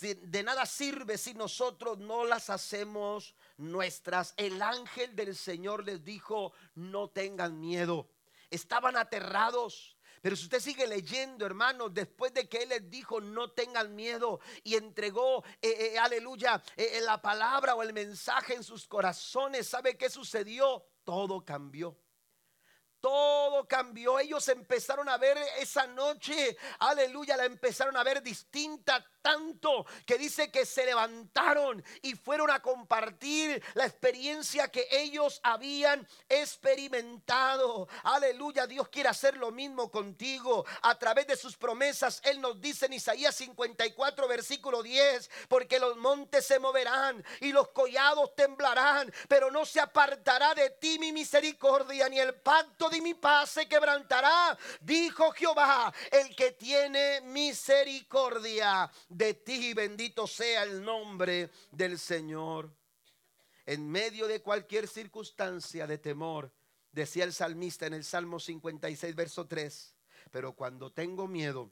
[0.00, 4.34] de nada sirve si nosotros no las hacemos nuestras.
[4.36, 8.08] El ángel del Señor les dijo, no tengan miedo.
[8.50, 9.96] Estaban aterrados.
[10.22, 14.40] Pero si usted sigue leyendo, hermanos, después de que Él les dijo, no tengan miedo
[14.64, 19.96] y entregó, eh, eh, aleluya, eh, la palabra o el mensaje en sus corazones, ¿sabe
[19.96, 20.84] qué sucedió?
[21.04, 21.96] Todo cambió
[23.00, 24.18] todo cambió.
[24.18, 30.52] Ellos empezaron a ver esa noche, aleluya, la empezaron a ver distinta tanto que dice
[30.52, 37.88] que se levantaron y fueron a compartir la experiencia que ellos habían experimentado.
[38.04, 42.20] Aleluya, Dios quiere hacer lo mismo contigo a través de sus promesas.
[42.22, 47.70] Él nos dice en Isaías 54, versículo 10, porque los montes se moverán y los
[47.70, 53.14] collados temblarán, pero no se apartará de ti mi misericordia, ni el pacto de mi
[53.14, 61.50] paz se quebrantará, dijo Jehová, el que tiene misericordia de ti, bendito sea el nombre
[61.70, 62.70] del Señor.
[63.64, 66.52] En medio de cualquier circunstancia de temor,
[66.92, 69.94] decía el salmista en el Salmo 56, verso 3,
[70.30, 71.70] pero cuando tengo miedo,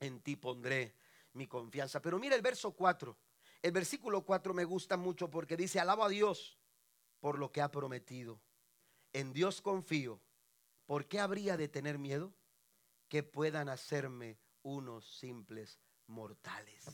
[0.00, 0.94] en ti pondré
[1.34, 2.00] mi confianza.
[2.00, 3.16] Pero mira el verso 4.
[3.62, 6.58] El versículo 4 me gusta mucho porque dice, alabo a Dios
[7.20, 8.40] por lo que ha prometido.
[9.12, 10.20] En Dios confío.
[10.90, 12.34] ¿Por qué habría de tener miedo?
[13.08, 16.84] Que puedan hacerme unos simples mortales.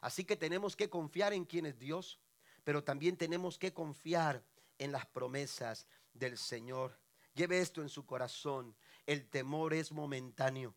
[0.00, 2.20] Así que tenemos que confiar en quien es Dios,
[2.62, 4.44] pero también tenemos que confiar
[4.78, 6.96] en las promesas del Señor.
[7.34, 8.76] Lleve esto en su corazón.
[9.04, 10.76] El temor es momentáneo,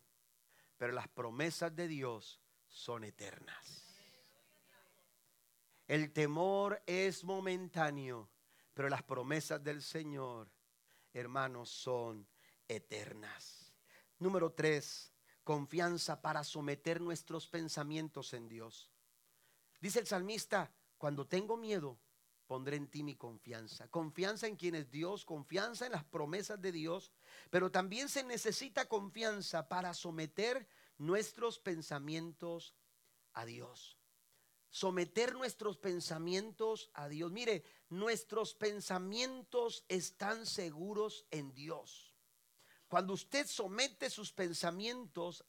[0.78, 3.84] pero las promesas de Dios son eternas.
[5.86, 8.28] El temor es momentáneo,
[8.74, 10.50] pero las promesas del Señor,
[11.12, 12.26] hermanos, son
[12.68, 13.72] eternas.
[14.18, 15.12] Número tres,
[15.44, 18.90] confianza para someter nuestros pensamientos en Dios.
[19.80, 21.98] Dice el salmista, cuando tengo miedo,
[22.46, 23.88] pondré en ti mi confianza.
[23.88, 27.12] Confianza en quien es Dios, confianza en las promesas de Dios,
[27.50, 32.74] pero también se necesita confianza para someter nuestros pensamientos
[33.34, 33.98] a Dios.
[34.70, 37.30] Someter nuestros pensamientos a Dios.
[37.32, 42.07] Mire, nuestros pensamientos están seguros en Dios.
[42.88, 45.44] Cuando usted somete sus pensamientos,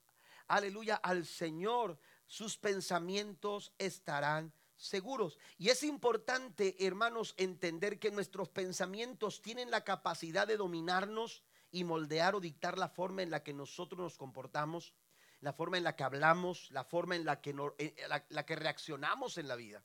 [0.48, 1.98] aleluya, al Señor,
[2.28, 5.38] sus pensamientos estarán seguros.
[5.58, 12.36] Y es importante, hermanos, entender que nuestros pensamientos tienen la capacidad de dominarnos y moldear
[12.36, 14.94] o dictar la forma en la que nosotros nos comportamos,
[15.42, 19.56] la forma en la que hablamos, la forma en la que, eh, reaccionamos en la
[19.56, 19.84] vida.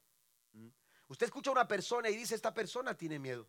[0.52, 0.68] ¿Mm?
[1.08, 3.48] Usted escucha a una persona y dice, esta persona tiene miedo.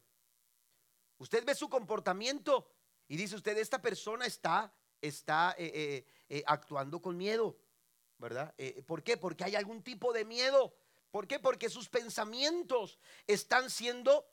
[1.17, 2.67] Usted ve su comportamiento
[3.07, 7.57] y dice usted, esta persona está, está eh, eh, eh, actuando con miedo,
[8.17, 8.53] ¿verdad?
[8.87, 9.17] ¿Por qué?
[9.17, 10.75] Porque hay algún tipo de miedo.
[11.11, 11.39] ¿Por qué?
[11.39, 14.25] Porque sus pensamientos están siendo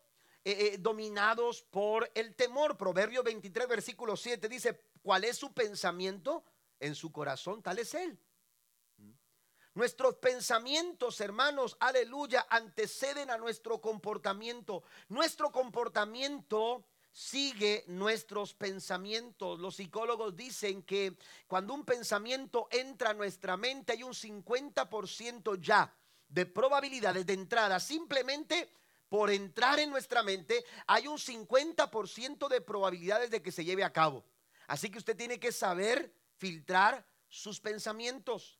[0.81, 2.77] dominados por el temor.
[2.77, 6.45] Proverbio 23, versículo 7 dice, ¿cuál es su pensamiento?
[6.81, 8.19] En su corazón, tal es él.
[9.75, 14.83] Nuestros pensamientos, hermanos, aleluya, anteceden a nuestro comportamiento.
[15.09, 19.61] Nuestro comportamiento sigue nuestros pensamientos.
[19.61, 25.95] Los psicólogos dicen que cuando un pensamiento entra a nuestra mente hay un 50% ya
[26.29, 28.73] de probabilidades de entrada simplemente
[29.11, 33.93] por entrar en nuestra mente, hay un 50% de probabilidades de que se lleve a
[33.93, 34.25] cabo.
[34.67, 38.59] Así que usted tiene que saber filtrar sus pensamientos.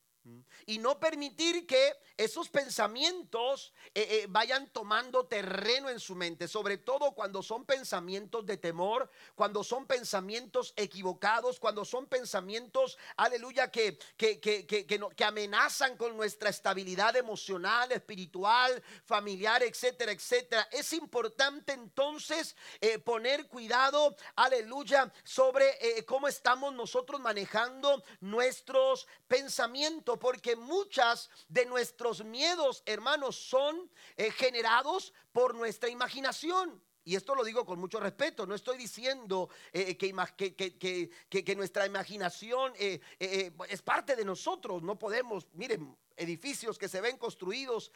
[0.65, 6.77] Y no permitir que esos pensamientos eh, eh, vayan tomando terreno en su mente, sobre
[6.77, 13.97] todo cuando son pensamientos de temor, cuando son pensamientos equivocados, cuando son pensamientos, aleluya, que,
[14.15, 20.67] que, que, que, amenazan con nuestra estabilidad emocional, espiritual, familiar, etcétera, etcétera.
[20.71, 30.55] Es importante entonces eh, poner cuidado, aleluya, sobre cómo estamos nosotros manejando nuestros pensamientos porque
[30.55, 36.81] muchas de nuestros miedos, hermanos, son eh, generados por nuestra imaginación.
[37.05, 43.01] Y esto lo digo con mucho respeto, no estoy diciendo eh, que, nuestra imaginación eh,
[43.19, 47.91] es parte de nosotros, no podemos, miren, edificios que se ven construidos,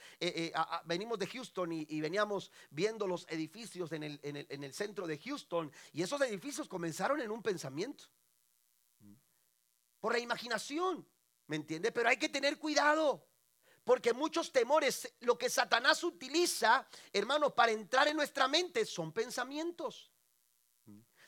[0.84, 6.20] venimos de Houston y, veníamos viendo los edificios en el centro de Houston y esos
[6.20, 8.10] edificios comenzaron en un pensamiento,
[10.00, 11.08] por la imaginación.
[11.48, 11.92] ¿Me entiende?
[11.92, 13.28] Pero hay que tener cuidado.
[13.84, 20.12] Porque muchos temores, lo que Satanás utiliza, hermanos, para entrar en nuestra mente son pensamientos.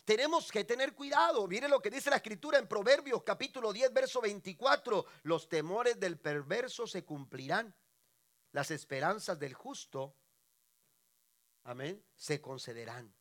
[0.03, 1.47] Tenemos que tener cuidado.
[1.47, 5.05] Mire lo que dice la escritura en Proverbios capítulo 10, verso 24.
[5.23, 7.73] Los temores del perverso se cumplirán.
[8.51, 10.17] Las esperanzas del justo,
[11.63, 13.18] amén, se concederán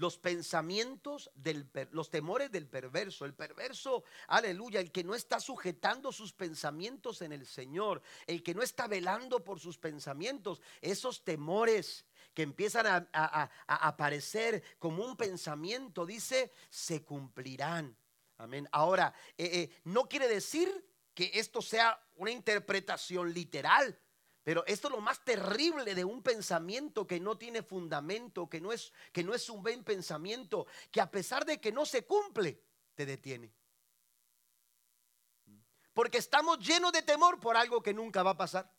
[0.00, 6.10] los pensamientos del los temores del perverso, el perverso, aleluya, el que no está sujetando
[6.10, 12.06] sus pensamientos en el Señor, el que no está velando por sus pensamientos, esos temores
[12.32, 17.94] que empiezan a, aparecer como un pensamiento, dice, se cumplirán.
[18.38, 18.66] Amén.
[18.72, 20.82] Ahora, eh, eh, no quiere decir
[21.12, 23.98] que esto sea una interpretación literal.
[24.42, 28.72] Pero esto es lo más terrible de un pensamiento que no tiene fundamento, que no
[28.72, 32.62] es, que no es un buen pensamiento, que a pesar de que no se cumple,
[32.94, 33.52] te detiene.
[35.92, 38.72] Porque estamos llenos de temor por algo que nunca va a pasar.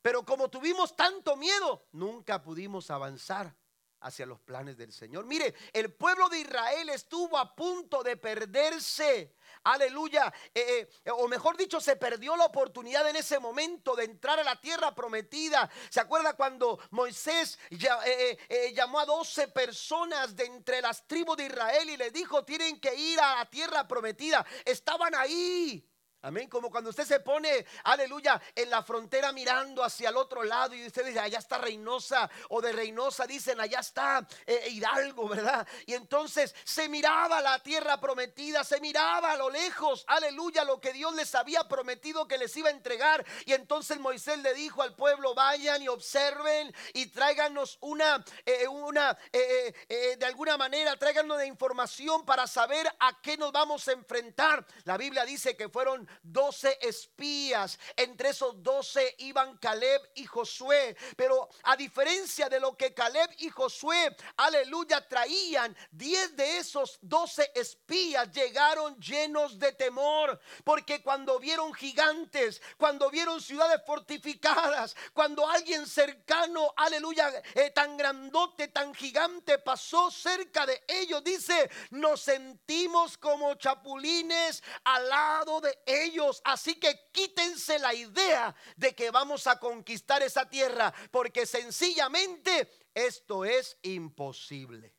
[0.00, 3.54] Pero como tuvimos tanto miedo, nunca pudimos avanzar
[4.00, 5.24] hacia los planes del Señor.
[5.24, 9.34] Mire, el pueblo de Israel estuvo a punto de perderse.
[9.64, 10.32] Aleluya.
[10.54, 14.44] Eh, eh, o mejor dicho, se perdió la oportunidad en ese momento de entrar a
[14.44, 15.70] la tierra prometida.
[15.88, 21.88] ¿Se acuerda cuando Moisés eh, llamó a 12 personas de entre las tribus de Israel
[21.88, 24.44] y le dijo, tienen que ir a la tierra prometida?
[24.64, 25.88] Estaban ahí.
[26.24, 26.48] Amén.
[26.48, 30.86] Como cuando usted se pone, aleluya, en la frontera mirando hacia el otro lado y
[30.86, 35.68] usted dice, allá está Reynosa o de Reynosa dicen, allá está eh, Hidalgo, ¿verdad?
[35.84, 40.94] Y entonces se miraba la tierra prometida, se miraba a lo lejos, aleluya, lo que
[40.94, 43.22] Dios les había prometido que les iba a entregar.
[43.44, 49.14] Y entonces Moisés le dijo al pueblo, vayan y observen y tráiganos una, eh, una,
[49.30, 54.64] eh, de alguna manera, tráiganos de información para saber a qué nos vamos a enfrentar.
[54.84, 57.78] La Biblia dice que fueron doce espías.
[57.96, 60.96] Entre esos doce iban Caleb y Josué.
[61.16, 67.50] Pero a diferencia de lo que Caleb y Josué, aleluya, traían, diez de esos doce
[67.54, 70.40] espías llegaron llenos de temor.
[70.64, 78.68] Porque cuando vieron gigantes, cuando vieron ciudades fortificadas, cuando alguien cercano, aleluya, eh, tan grandote,
[78.68, 86.03] tan gigante pasó cerca de ellos, dice, nos sentimos como chapulines al lado de ellos
[86.04, 86.40] ellos.
[86.44, 93.44] Así que quítense la idea de que vamos a conquistar esa tierra, porque sencillamente esto
[93.44, 94.94] es imposible.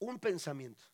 [0.00, 0.84] Un pensamiento.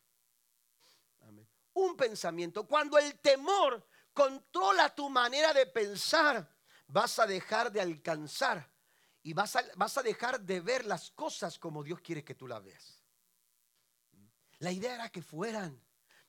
[1.73, 2.67] Un pensamiento.
[2.67, 6.49] Cuando el temor controla tu manera de pensar,
[6.87, 8.67] vas a dejar de alcanzar
[9.21, 12.47] y vas a, vas a dejar de ver las cosas como Dios quiere que tú
[12.47, 13.03] las veas.
[14.59, 15.79] La idea era que fueran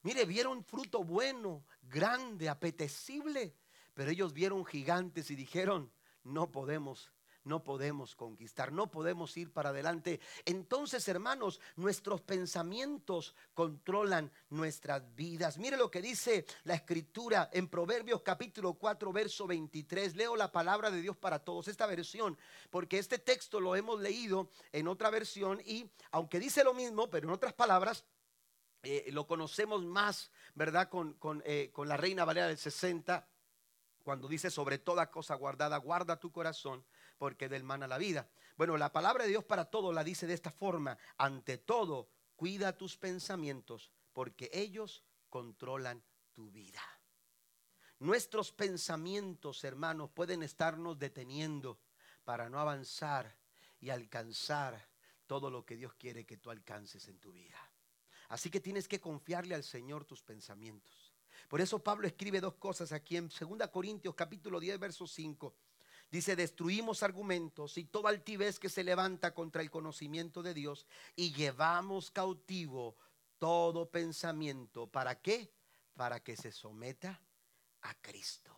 [0.03, 3.55] Mire, vieron fruto bueno, grande, apetecible,
[3.95, 5.91] pero ellos vieron gigantes y dijeron,
[6.25, 7.11] no podemos
[7.49, 10.21] no podemos conquistar, no podemos ir para adelante.
[10.45, 15.59] Entonces, hermanos, nuestros pensamientos controlan nuestras vidas.
[15.59, 20.15] Mire lo que dice la escritura en Proverbios capítulo 4, verso 23.
[20.15, 22.39] Leo la palabra de Dios para todos, esta versión,
[22.71, 27.29] porque este texto lo hemos leído en otra versión y aunque dice lo mismo, pero
[27.29, 28.05] en otras palabras,
[28.85, 30.91] eh, lo conocemos más, ¿verdad?
[31.45, 33.27] Eh, con, la Reina Valera del 60,
[34.03, 36.85] cuando dice sobre toda cosa guardada, guarda tu corazón,
[37.17, 38.29] porque del mana la vida.
[38.57, 42.77] Bueno, la palabra de Dios para todo la dice de esta forma, ante todo, cuida
[42.77, 46.03] tus pensamientos, porque ellos controlan
[46.35, 46.83] tu vida.
[48.01, 51.79] Nuestros pensamientos, hermanos, pueden estarnos deteniendo
[52.25, 53.37] para no avanzar
[53.81, 54.89] y alcanzar
[55.27, 57.68] todo lo que Dios quiere que tú alcances en tu vida.
[58.29, 61.15] Así que tienes que confiarle al Señor tus pensamientos.
[61.49, 65.55] Por eso Pablo escribe dos cosas aquí en 2 Corintios capítulo 10 verso 5.
[66.11, 71.35] Dice, destruimos argumentos y toda altivez que se levanta contra el conocimiento de Dios y
[71.35, 72.97] llevamos cautivo
[73.39, 74.87] todo pensamiento.
[74.87, 75.53] ¿Para qué?
[75.95, 77.21] Para que se someta
[77.83, 78.57] a Cristo.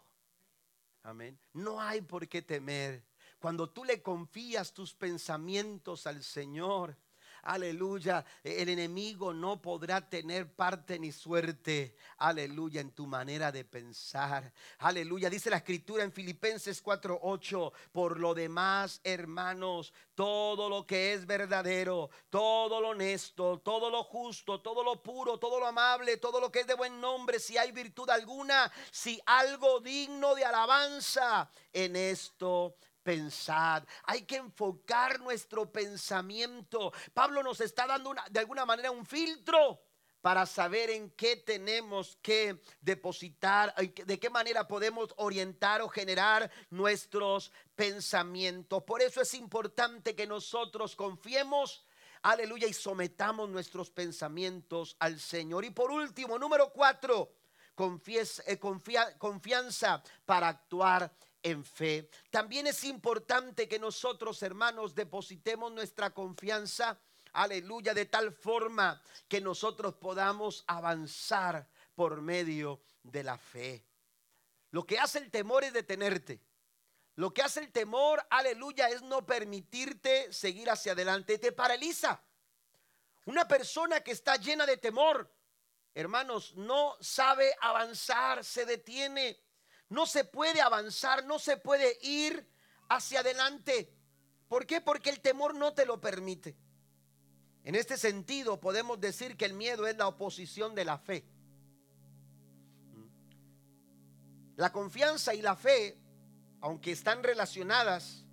[1.03, 1.39] Amén.
[1.53, 3.05] No hay por qué temer.
[3.41, 6.97] Cuando tú le confías tus pensamientos al Señor,
[7.43, 14.53] aleluya, el enemigo no podrá tener parte ni suerte, aleluya, en tu manera de pensar,
[14.79, 15.31] aleluya.
[15.31, 22.11] Dice la escritura en Filipenses 4:8, por lo demás, hermanos, todo lo que es verdadero,
[22.29, 26.61] todo lo honesto, todo lo justo, todo lo puro, todo lo amable, todo lo que
[26.61, 32.77] es de buen nombre, si hay virtud alguna, si algo digno de alabanza, en esto
[34.05, 36.93] hay que enfocar nuestro pensamiento.
[37.13, 39.83] Pablo nos está dando de alguna manera un filtro
[40.21, 47.53] para saber en qué tenemos que depositar, de qué manera podemos orientar o generar nuestros
[47.75, 48.83] pensamientos.
[48.83, 51.87] Por eso es importante que nosotros confiemos,
[52.23, 55.65] aleluya, y sometamos nuestros pensamientos al Señor.
[55.65, 57.37] Y por último, número cuatro,
[57.77, 58.59] eh,
[59.19, 61.11] confianza para actuar
[61.43, 62.09] en fe.
[62.31, 66.99] También es importante que nosotros, hermanos, depositemos nuestra confianza,
[67.33, 73.85] aleluya, de tal forma que nosotros podamos avanzar por medio de la fe.
[74.71, 76.41] Lo que hace el temor es detenerte.
[77.17, 81.39] Lo que hace el temor, aleluya, es no permitirte seguir hacia adelante.
[81.39, 82.23] Te paraliza.
[83.27, 85.31] Una persona que está llena de temor,
[85.95, 89.39] hermanos, no sabe avanzar, se detiene
[89.91, 92.49] no se puede avanzar, no se puede ir
[92.89, 93.93] hacia adelante.
[94.49, 94.81] ¿Por qué?
[94.81, 96.57] Porque el temor no te lo permite.
[97.65, 101.25] En este sentido podemos decir que el miedo es la oposición de la fe.
[104.57, 105.99] La confianza y la fe,
[106.61, 108.25] aunque están relacionadas,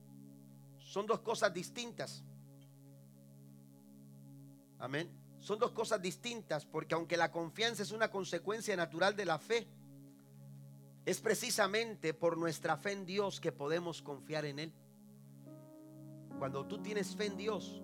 [0.78, 2.24] son dos cosas distintas.
[4.78, 5.12] Amén.
[5.39, 9.68] Son dos cosas distintas porque aunque la confianza es una consecuencia natural de la fe,
[11.08, 14.74] es precisamente por nuestra fe en Dios que podemos confiar en Él.
[16.38, 17.82] Cuando tú tienes fe en Dios,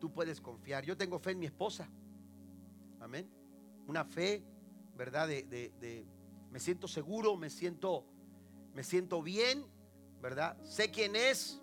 [0.00, 0.84] tú puedes confiar.
[0.84, 1.88] Yo tengo fe en mi esposa.
[2.98, 3.30] Amén.
[3.86, 4.42] Una fe,
[4.96, 5.28] ¿verdad?
[5.28, 6.04] De,
[6.50, 8.04] me siento seguro, me siento,
[8.74, 9.64] me siento bien,
[10.20, 10.60] ¿verdad?
[10.64, 11.62] Sé quién es.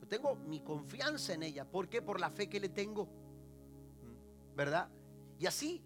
[0.00, 1.64] Yo tengo mi confianza en ella.
[1.64, 2.02] ¿Por qué?
[2.02, 3.08] Por la fe que le tengo.
[4.56, 4.90] ¿Verdad?
[5.38, 5.80] Y así,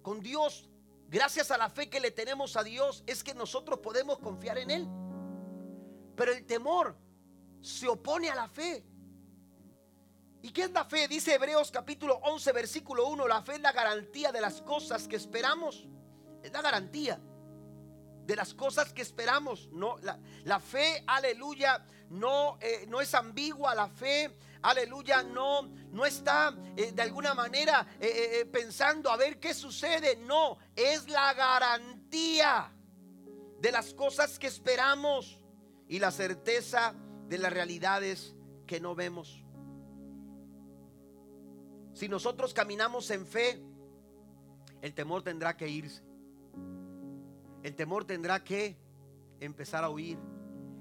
[0.00, 0.71] con Dios
[1.12, 4.70] gracias a la fe que le tenemos a Dios, es que nosotros podemos confiar en
[4.70, 4.88] Él.
[6.16, 6.96] Pero el temor
[7.60, 8.82] se opone a la fe.
[10.40, 11.06] ¿Y qué es la fe?
[11.06, 15.16] Dice Hebreos capítulo 11, versículo 1, la fe es la garantía de las cosas que
[15.16, 15.86] esperamos.
[16.42, 17.20] Es la garantía
[18.26, 19.68] de las cosas que esperamos.
[19.70, 23.74] No, la, fe, aleluya, no, eh, no es ambigua.
[23.74, 29.54] La fe, aleluya, no, no está eh, de alguna manera eh, pensando a ver qué
[29.54, 30.16] sucede.
[30.16, 32.72] No, es la garantía
[33.60, 35.40] de las cosas que esperamos
[35.88, 36.94] y la certeza
[37.28, 38.34] de las realidades
[38.66, 39.42] que no vemos.
[41.94, 43.62] Si nosotros caminamos en fe,
[44.80, 46.02] el temor tendrá que irse.
[47.62, 48.76] El temor tendrá que
[49.40, 50.18] empezar a huir.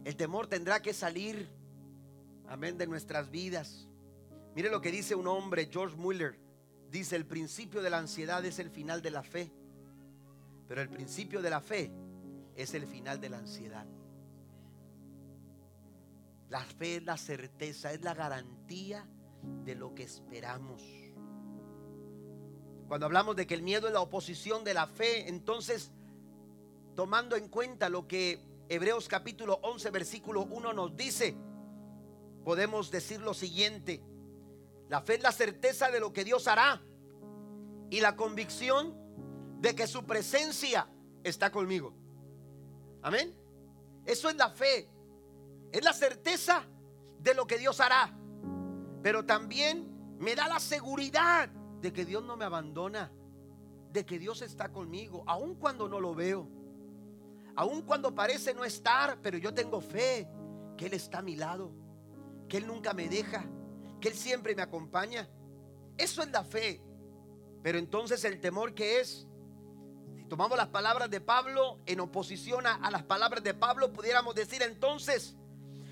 [0.04, 1.50] El temor tendrá que salir,
[2.52, 3.88] amén, de nuestras vidas.
[4.56, 6.38] Mire lo que dice un hombre, George Muller.
[6.90, 9.50] Dice, el principio de la ansiedad es el final de la fe.
[10.68, 11.90] Pero el principio de la fe
[12.56, 13.86] es el final de la ansiedad.
[16.50, 19.08] La fe es la certeza, es la garantía
[19.64, 20.84] de lo que esperamos.
[22.90, 25.92] Cuando hablamos de que el miedo es la oposición de la fe, entonces
[26.98, 31.38] tomando en cuenta lo que Hebreos capítulo 11 versículo 1 nos dice,
[32.44, 34.04] podemos decir lo siguiente,
[34.90, 36.82] la fe es la certeza de lo que Dios hará
[37.90, 38.96] y la convicción
[39.60, 40.88] de que su presencia
[41.24, 41.94] está conmigo.
[43.02, 43.36] Amén.
[44.06, 44.90] Eso es la fe.
[45.72, 46.66] Es la certeza
[47.20, 48.14] de lo que Dios hará.
[49.02, 51.50] Pero también me da la seguridad
[51.82, 53.12] de que Dios no me abandona.
[53.92, 56.48] De que Dios está conmigo, aun cuando no lo veo
[57.56, 60.28] Aun cuando parece no estar, pero yo tengo fe
[60.78, 61.72] que Él está a mi lado,
[62.52, 63.46] que Él nunca me deja,
[64.02, 65.26] que Él siempre me acompaña.
[65.98, 66.82] Eso es la fe.
[67.64, 69.26] Pero entonces el temor que es,
[70.18, 74.62] si tomamos las palabras de Pablo en oposición a, las palabras de Pablo, pudiéramos decir
[74.64, 75.38] entonces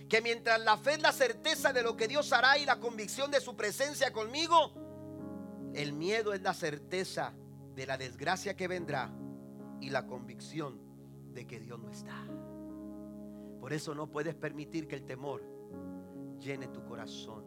[0.09, 3.31] que mientras la fe es la certeza de lo que Dios hará y la convicción
[3.31, 4.73] de su presencia conmigo,
[5.73, 7.31] el miedo es la certeza
[7.73, 9.09] de la desgracia que vendrá
[9.79, 10.77] y la convicción
[11.33, 12.21] de que Dios no está.
[13.61, 15.58] Por eso no puedes permitir que el temor
[16.39, 17.45] llene tu corazón.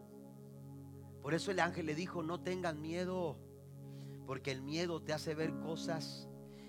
[1.22, 3.38] Por eso el ángel le dijo, no tengan miedo,
[4.26, 6.28] porque el miedo te hace ver cosas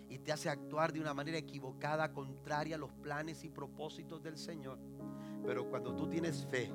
[0.09, 4.37] y te hace actuar de una manera equivocada, contraria a los planes y propósitos del
[4.37, 4.77] Señor.
[5.45, 6.71] Pero cuando tú tienes fe,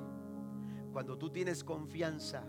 [0.91, 2.43] cuando tú tienes confianza,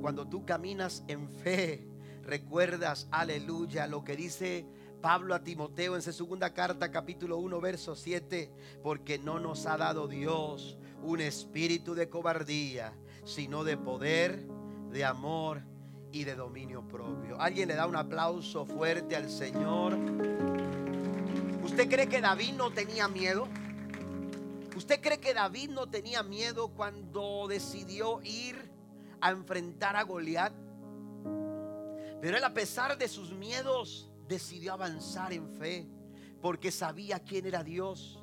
[0.00, 1.88] cuando tú caminas en fe,
[2.22, 4.66] recuerdas, aleluya, lo que dice
[5.00, 9.76] Pablo a Timoteo en su segunda carta, capítulo 1, verso 7, porque no nos ha
[9.76, 12.92] dado Dios un espíritu de cobardía,
[13.24, 14.46] sino de poder,
[14.90, 15.62] de amor
[16.12, 17.40] y de dominio propio.
[17.40, 19.96] ¿Alguien le da un aplauso fuerte al Señor?
[21.62, 23.46] ¿Usted cree que David no tenía miedo?
[24.76, 28.70] ¿Usted cree que David no tenía miedo cuando decidió ir
[29.20, 30.52] a enfrentar a Goliat?
[32.20, 35.86] Pero él a pesar de sus miedos, decidió avanzar en fe
[36.40, 38.17] porque sabía quién era Dios.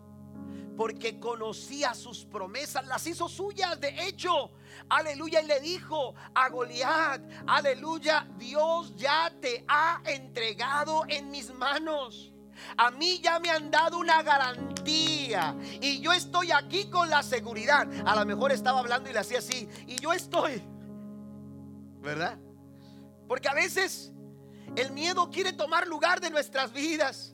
[0.78, 3.80] Porque conocía sus promesas, las hizo suyas.
[3.80, 4.52] De hecho,
[4.90, 12.34] aleluya, y le dijo a Goliat, aleluya, Dios ya te ha entregado en mis manos.
[12.78, 17.88] A mí ya me han dado una garantía y yo estoy aquí con la seguridad.
[18.06, 20.62] A lo mejor estaba hablando y le hacía así, y yo estoy,
[22.02, 22.38] ¿verdad?
[23.28, 24.12] Porque a veces
[24.76, 27.34] el miedo quiere tomar lugar de nuestras vidas.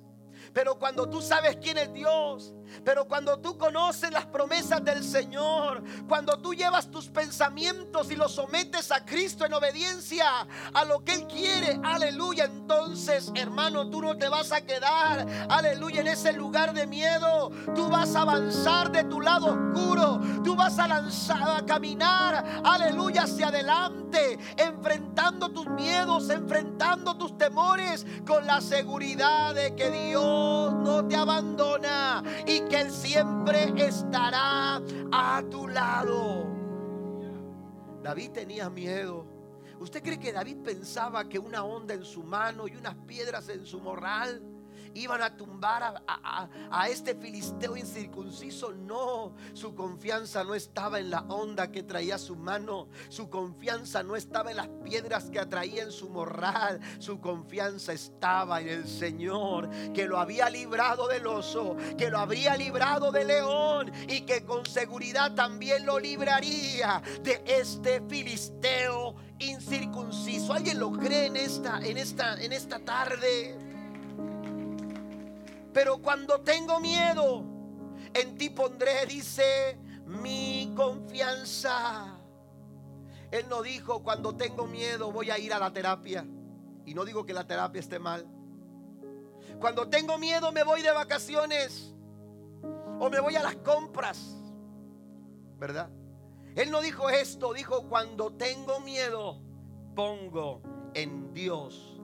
[0.54, 5.84] Pero cuando tú sabes quién es Dios, pero cuando tú conoces las promesas del Señor,
[6.08, 11.14] cuando tú llevas tus pensamientos y los sometes a Cristo en obediencia a lo que
[11.14, 16.74] Él quiere, aleluya, entonces hermano, tú no te vas a quedar, aleluya, en ese lugar
[16.74, 17.52] de miedo.
[17.76, 23.24] Tú vas a avanzar de tu lado oscuro, tú vas a lanzar, a caminar, aleluya,
[23.24, 31.06] hacia adelante, enfrentando tus miedos, enfrentando tus temores con la seguridad de que Dios no
[31.08, 34.82] te abandona y que Él siempre estará
[35.12, 36.48] a tu lado.
[38.02, 39.26] David tenía miedo.
[39.80, 43.66] ¿Usted cree que David pensaba que una onda en su mano y unas piedras en
[43.66, 44.51] su morral
[44.94, 48.72] iban a tumbar a, este filisteo incircunciso.
[48.72, 52.88] No, su confianza no estaba en la onda que traía su mano.
[53.10, 56.80] Su confianza no estaba en las piedras que atraía en su morral.
[57.00, 62.58] Su confianza estaba en el Señor que lo había librado del oso, que lo habría
[62.58, 70.54] librado del león y que con seguridad también lo libraría de este filisteo incircunciso.
[70.54, 73.71] ¿Alguien lo cree en esta, en esta, en esta tarde?
[75.74, 77.44] Pero cuando tengo miedo,
[78.14, 82.18] en ti pondré, dice, mi confianza.
[83.32, 86.26] Él no dijo, cuando tengo miedo voy a ir a la terapia.
[86.86, 88.28] Y no digo que la terapia esté mal.
[89.60, 91.96] Cuando tengo miedo me voy de vacaciones.
[93.00, 94.38] O me voy a las compras.
[95.58, 95.90] ¿Verdad?
[96.56, 99.42] Él no dijo esto, dijo, cuando tengo miedo,
[99.96, 100.62] pongo
[100.94, 102.02] en Dios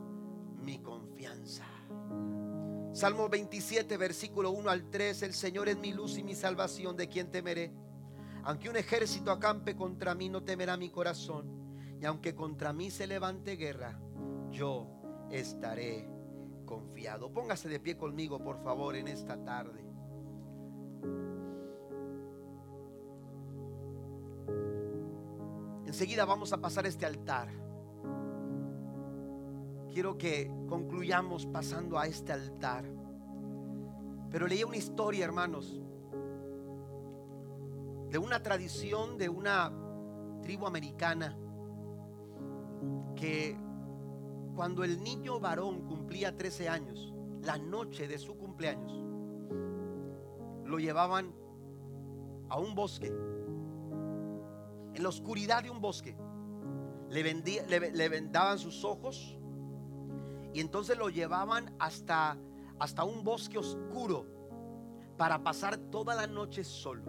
[0.61, 0.96] mi confianza.
[2.97, 7.07] Salmo 27, versículo 1 al 3, el Señor es mi luz y mi salvación, ¿de
[7.07, 7.71] quien temeré?
[8.41, 11.45] Aunque un ejército acampe contra mí, no temerá mi corazón.
[12.01, 13.99] Y aunque contra mí se levante guerra,
[14.49, 14.87] yo
[15.29, 16.09] estaré
[16.65, 17.31] confiado.
[17.31, 19.85] Póngase de pie conmigo, por favor, en esta tarde.
[25.85, 27.66] Enseguida vamos a pasar este altar
[29.97, 32.85] quiero que concluyamos pasando a este altar.
[34.29, 35.81] Pero leí una historia, hermanos,
[38.11, 39.73] de una tradición de una
[40.43, 41.35] tribu americana
[43.15, 43.57] que
[44.55, 49.03] cuando el niño varón cumplía 13 años, la noche de su cumpleaños,
[50.63, 51.33] lo llevaban
[52.49, 53.07] a un bosque,
[54.93, 56.15] en la oscuridad de un bosque.
[57.09, 59.36] Le, le vendaban sus ojos,
[60.57, 62.35] y entonces lo llevaban hasta,
[62.79, 64.25] hasta un bosque oscuro
[65.15, 67.03] para pasar toda la noche solo.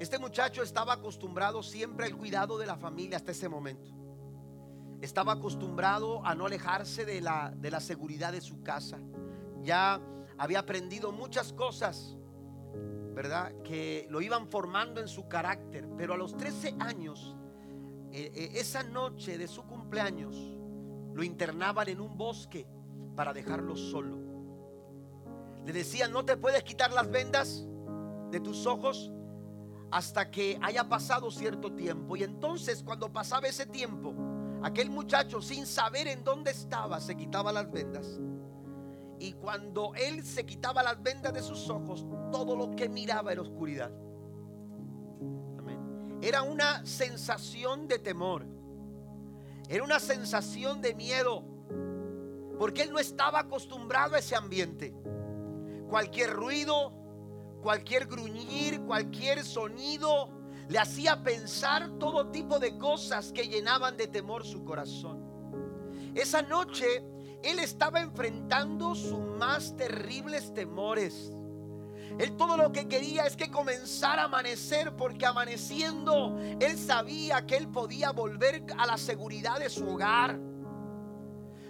[0.00, 3.92] Este muchacho estaba acostumbrado siempre al cuidado de la familia hasta ese momento.
[5.00, 8.98] Estaba acostumbrado a no alejarse de la, de la seguridad de su casa.
[9.62, 10.00] Ya
[10.38, 12.16] había aprendido muchas cosas,
[13.14, 13.62] ¿verdad?
[13.62, 15.88] Que lo iban formando en su carácter.
[15.96, 17.36] Pero a los 13 años,
[18.10, 20.55] eh, eh, esa noche de su cumpleaños,
[21.16, 22.66] lo internaban en un bosque
[23.16, 24.18] para dejarlo solo.
[25.64, 27.66] Le decían, no te puedes quitar las vendas
[28.30, 29.10] de tus ojos
[29.90, 32.16] hasta que haya pasado cierto tiempo.
[32.16, 34.14] Y entonces cuando pasaba ese tiempo,
[34.62, 38.20] aquel muchacho sin saber en dónde estaba, se quitaba las vendas.
[39.18, 43.40] Y cuando él se quitaba las vendas de sus ojos, todo lo que miraba era
[43.40, 43.90] oscuridad.
[46.20, 48.55] Era una sensación de temor.
[49.68, 51.44] Era una sensación de miedo.
[52.58, 54.94] Porque él no estaba acostumbrado a ese ambiente.
[55.88, 56.92] Cualquier ruido,
[57.62, 60.30] cualquier gruñir, cualquier sonido,
[60.68, 65.24] le hacía pensar todo tipo de cosas que llenaban de temor su corazón.
[66.14, 67.04] Esa noche
[67.42, 71.35] él estaba enfrentando sus más terribles temores.
[72.18, 77.56] Él todo lo que quería es que comenzara a amanecer porque amaneciendo él sabía que
[77.56, 80.38] él podía volver a la seguridad de su hogar.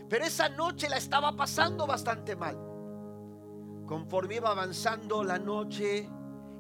[0.09, 2.57] Pero esa noche la estaba pasando bastante mal.
[3.87, 6.09] Conforme iba avanzando la noche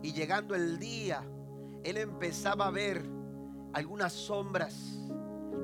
[0.02, 1.24] y llegando el día,
[1.84, 3.04] él empezaba a ver
[3.72, 4.98] algunas sombras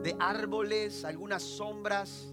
[0.02, 2.32] de árboles, algunas sombras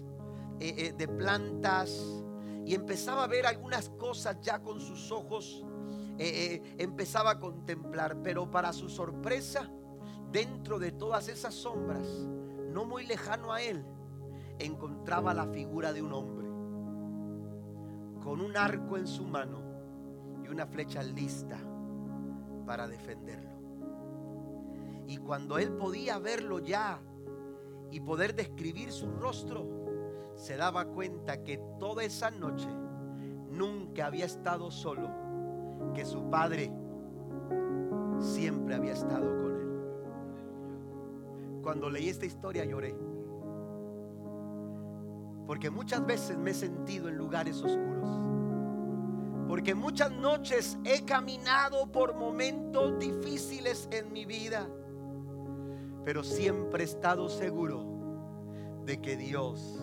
[0.60, 2.22] eh, eh, de plantas
[2.66, 5.64] y empezaba a ver algunas cosas ya con sus ojos,
[6.22, 9.70] eh, empezaba a contemplar, pero para su sorpresa,
[10.30, 12.06] dentro de todas esas sombras,
[12.72, 13.84] no muy lejano a él,
[14.58, 16.46] encontraba la figura de un hombre
[18.22, 19.62] con un arco en su mano
[20.44, 21.58] y una flecha lista
[22.66, 23.50] para defenderlo.
[25.06, 27.00] Y cuando él podía verlo ya
[27.90, 29.66] y poder describir su rostro,
[30.36, 32.68] se daba cuenta que toda esa noche
[33.48, 35.10] nunca había estado solo,
[35.94, 36.72] que su padre
[38.18, 39.70] siempre había estado con él.
[41.62, 42.96] Cuando leí esta historia lloré,
[45.46, 48.08] porque muchas veces me he sentido en lugares oscuros,
[49.48, 54.68] porque muchas noches he caminado por momentos difíciles en mi vida,
[56.04, 57.84] pero siempre he estado seguro
[58.84, 59.80] de que Dios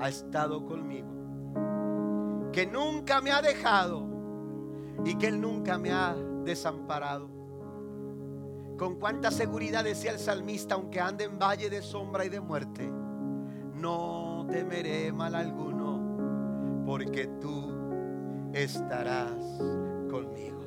[0.00, 1.08] ha estado conmigo,
[2.50, 4.11] que nunca me ha dejado
[5.04, 6.14] y que Él nunca me ha
[6.44, 7.28] desamparado.
[8.78, 12.90] Con cuánta seguridad decía el salmista, aunque ande en valle de sombra y de muerte,
[13.74, 17.72] no temeré mal alguno, porque tú
[18.52, 19.32] estarás
[20.10, 20.60] conmigo.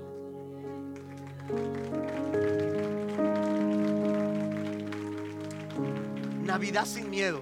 [6.44, 7.42] Navidad sin miedo.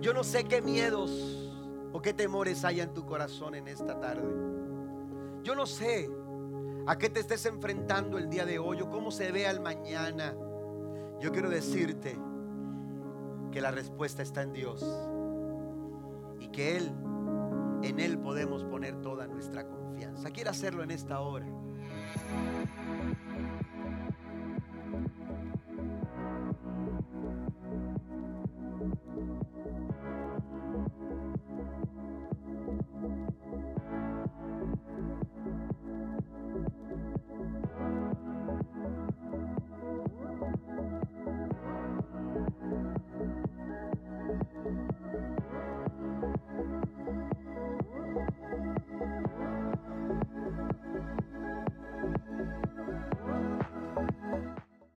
[0.00, 1.10] Yo no sé qué miedos
[1.92, 4.63] o qué temores hay en tu corazón en esta tarde.
[5.44, 6.10] Yo no sé
[6.86, 10.34] a qué te estés enfrentando el día de hoy o cómo se vea el mañana.
[11.20, 12.18] Yo quiero decirte
[13.52, 14.82] que la respuesta está en Dios
[16.40, 16.90] y que Él,
[17.82, 20.30] en Él podemos poner toda nuestra confianza.
[20.30, 21.46] Quiero hacerlo en esta hora.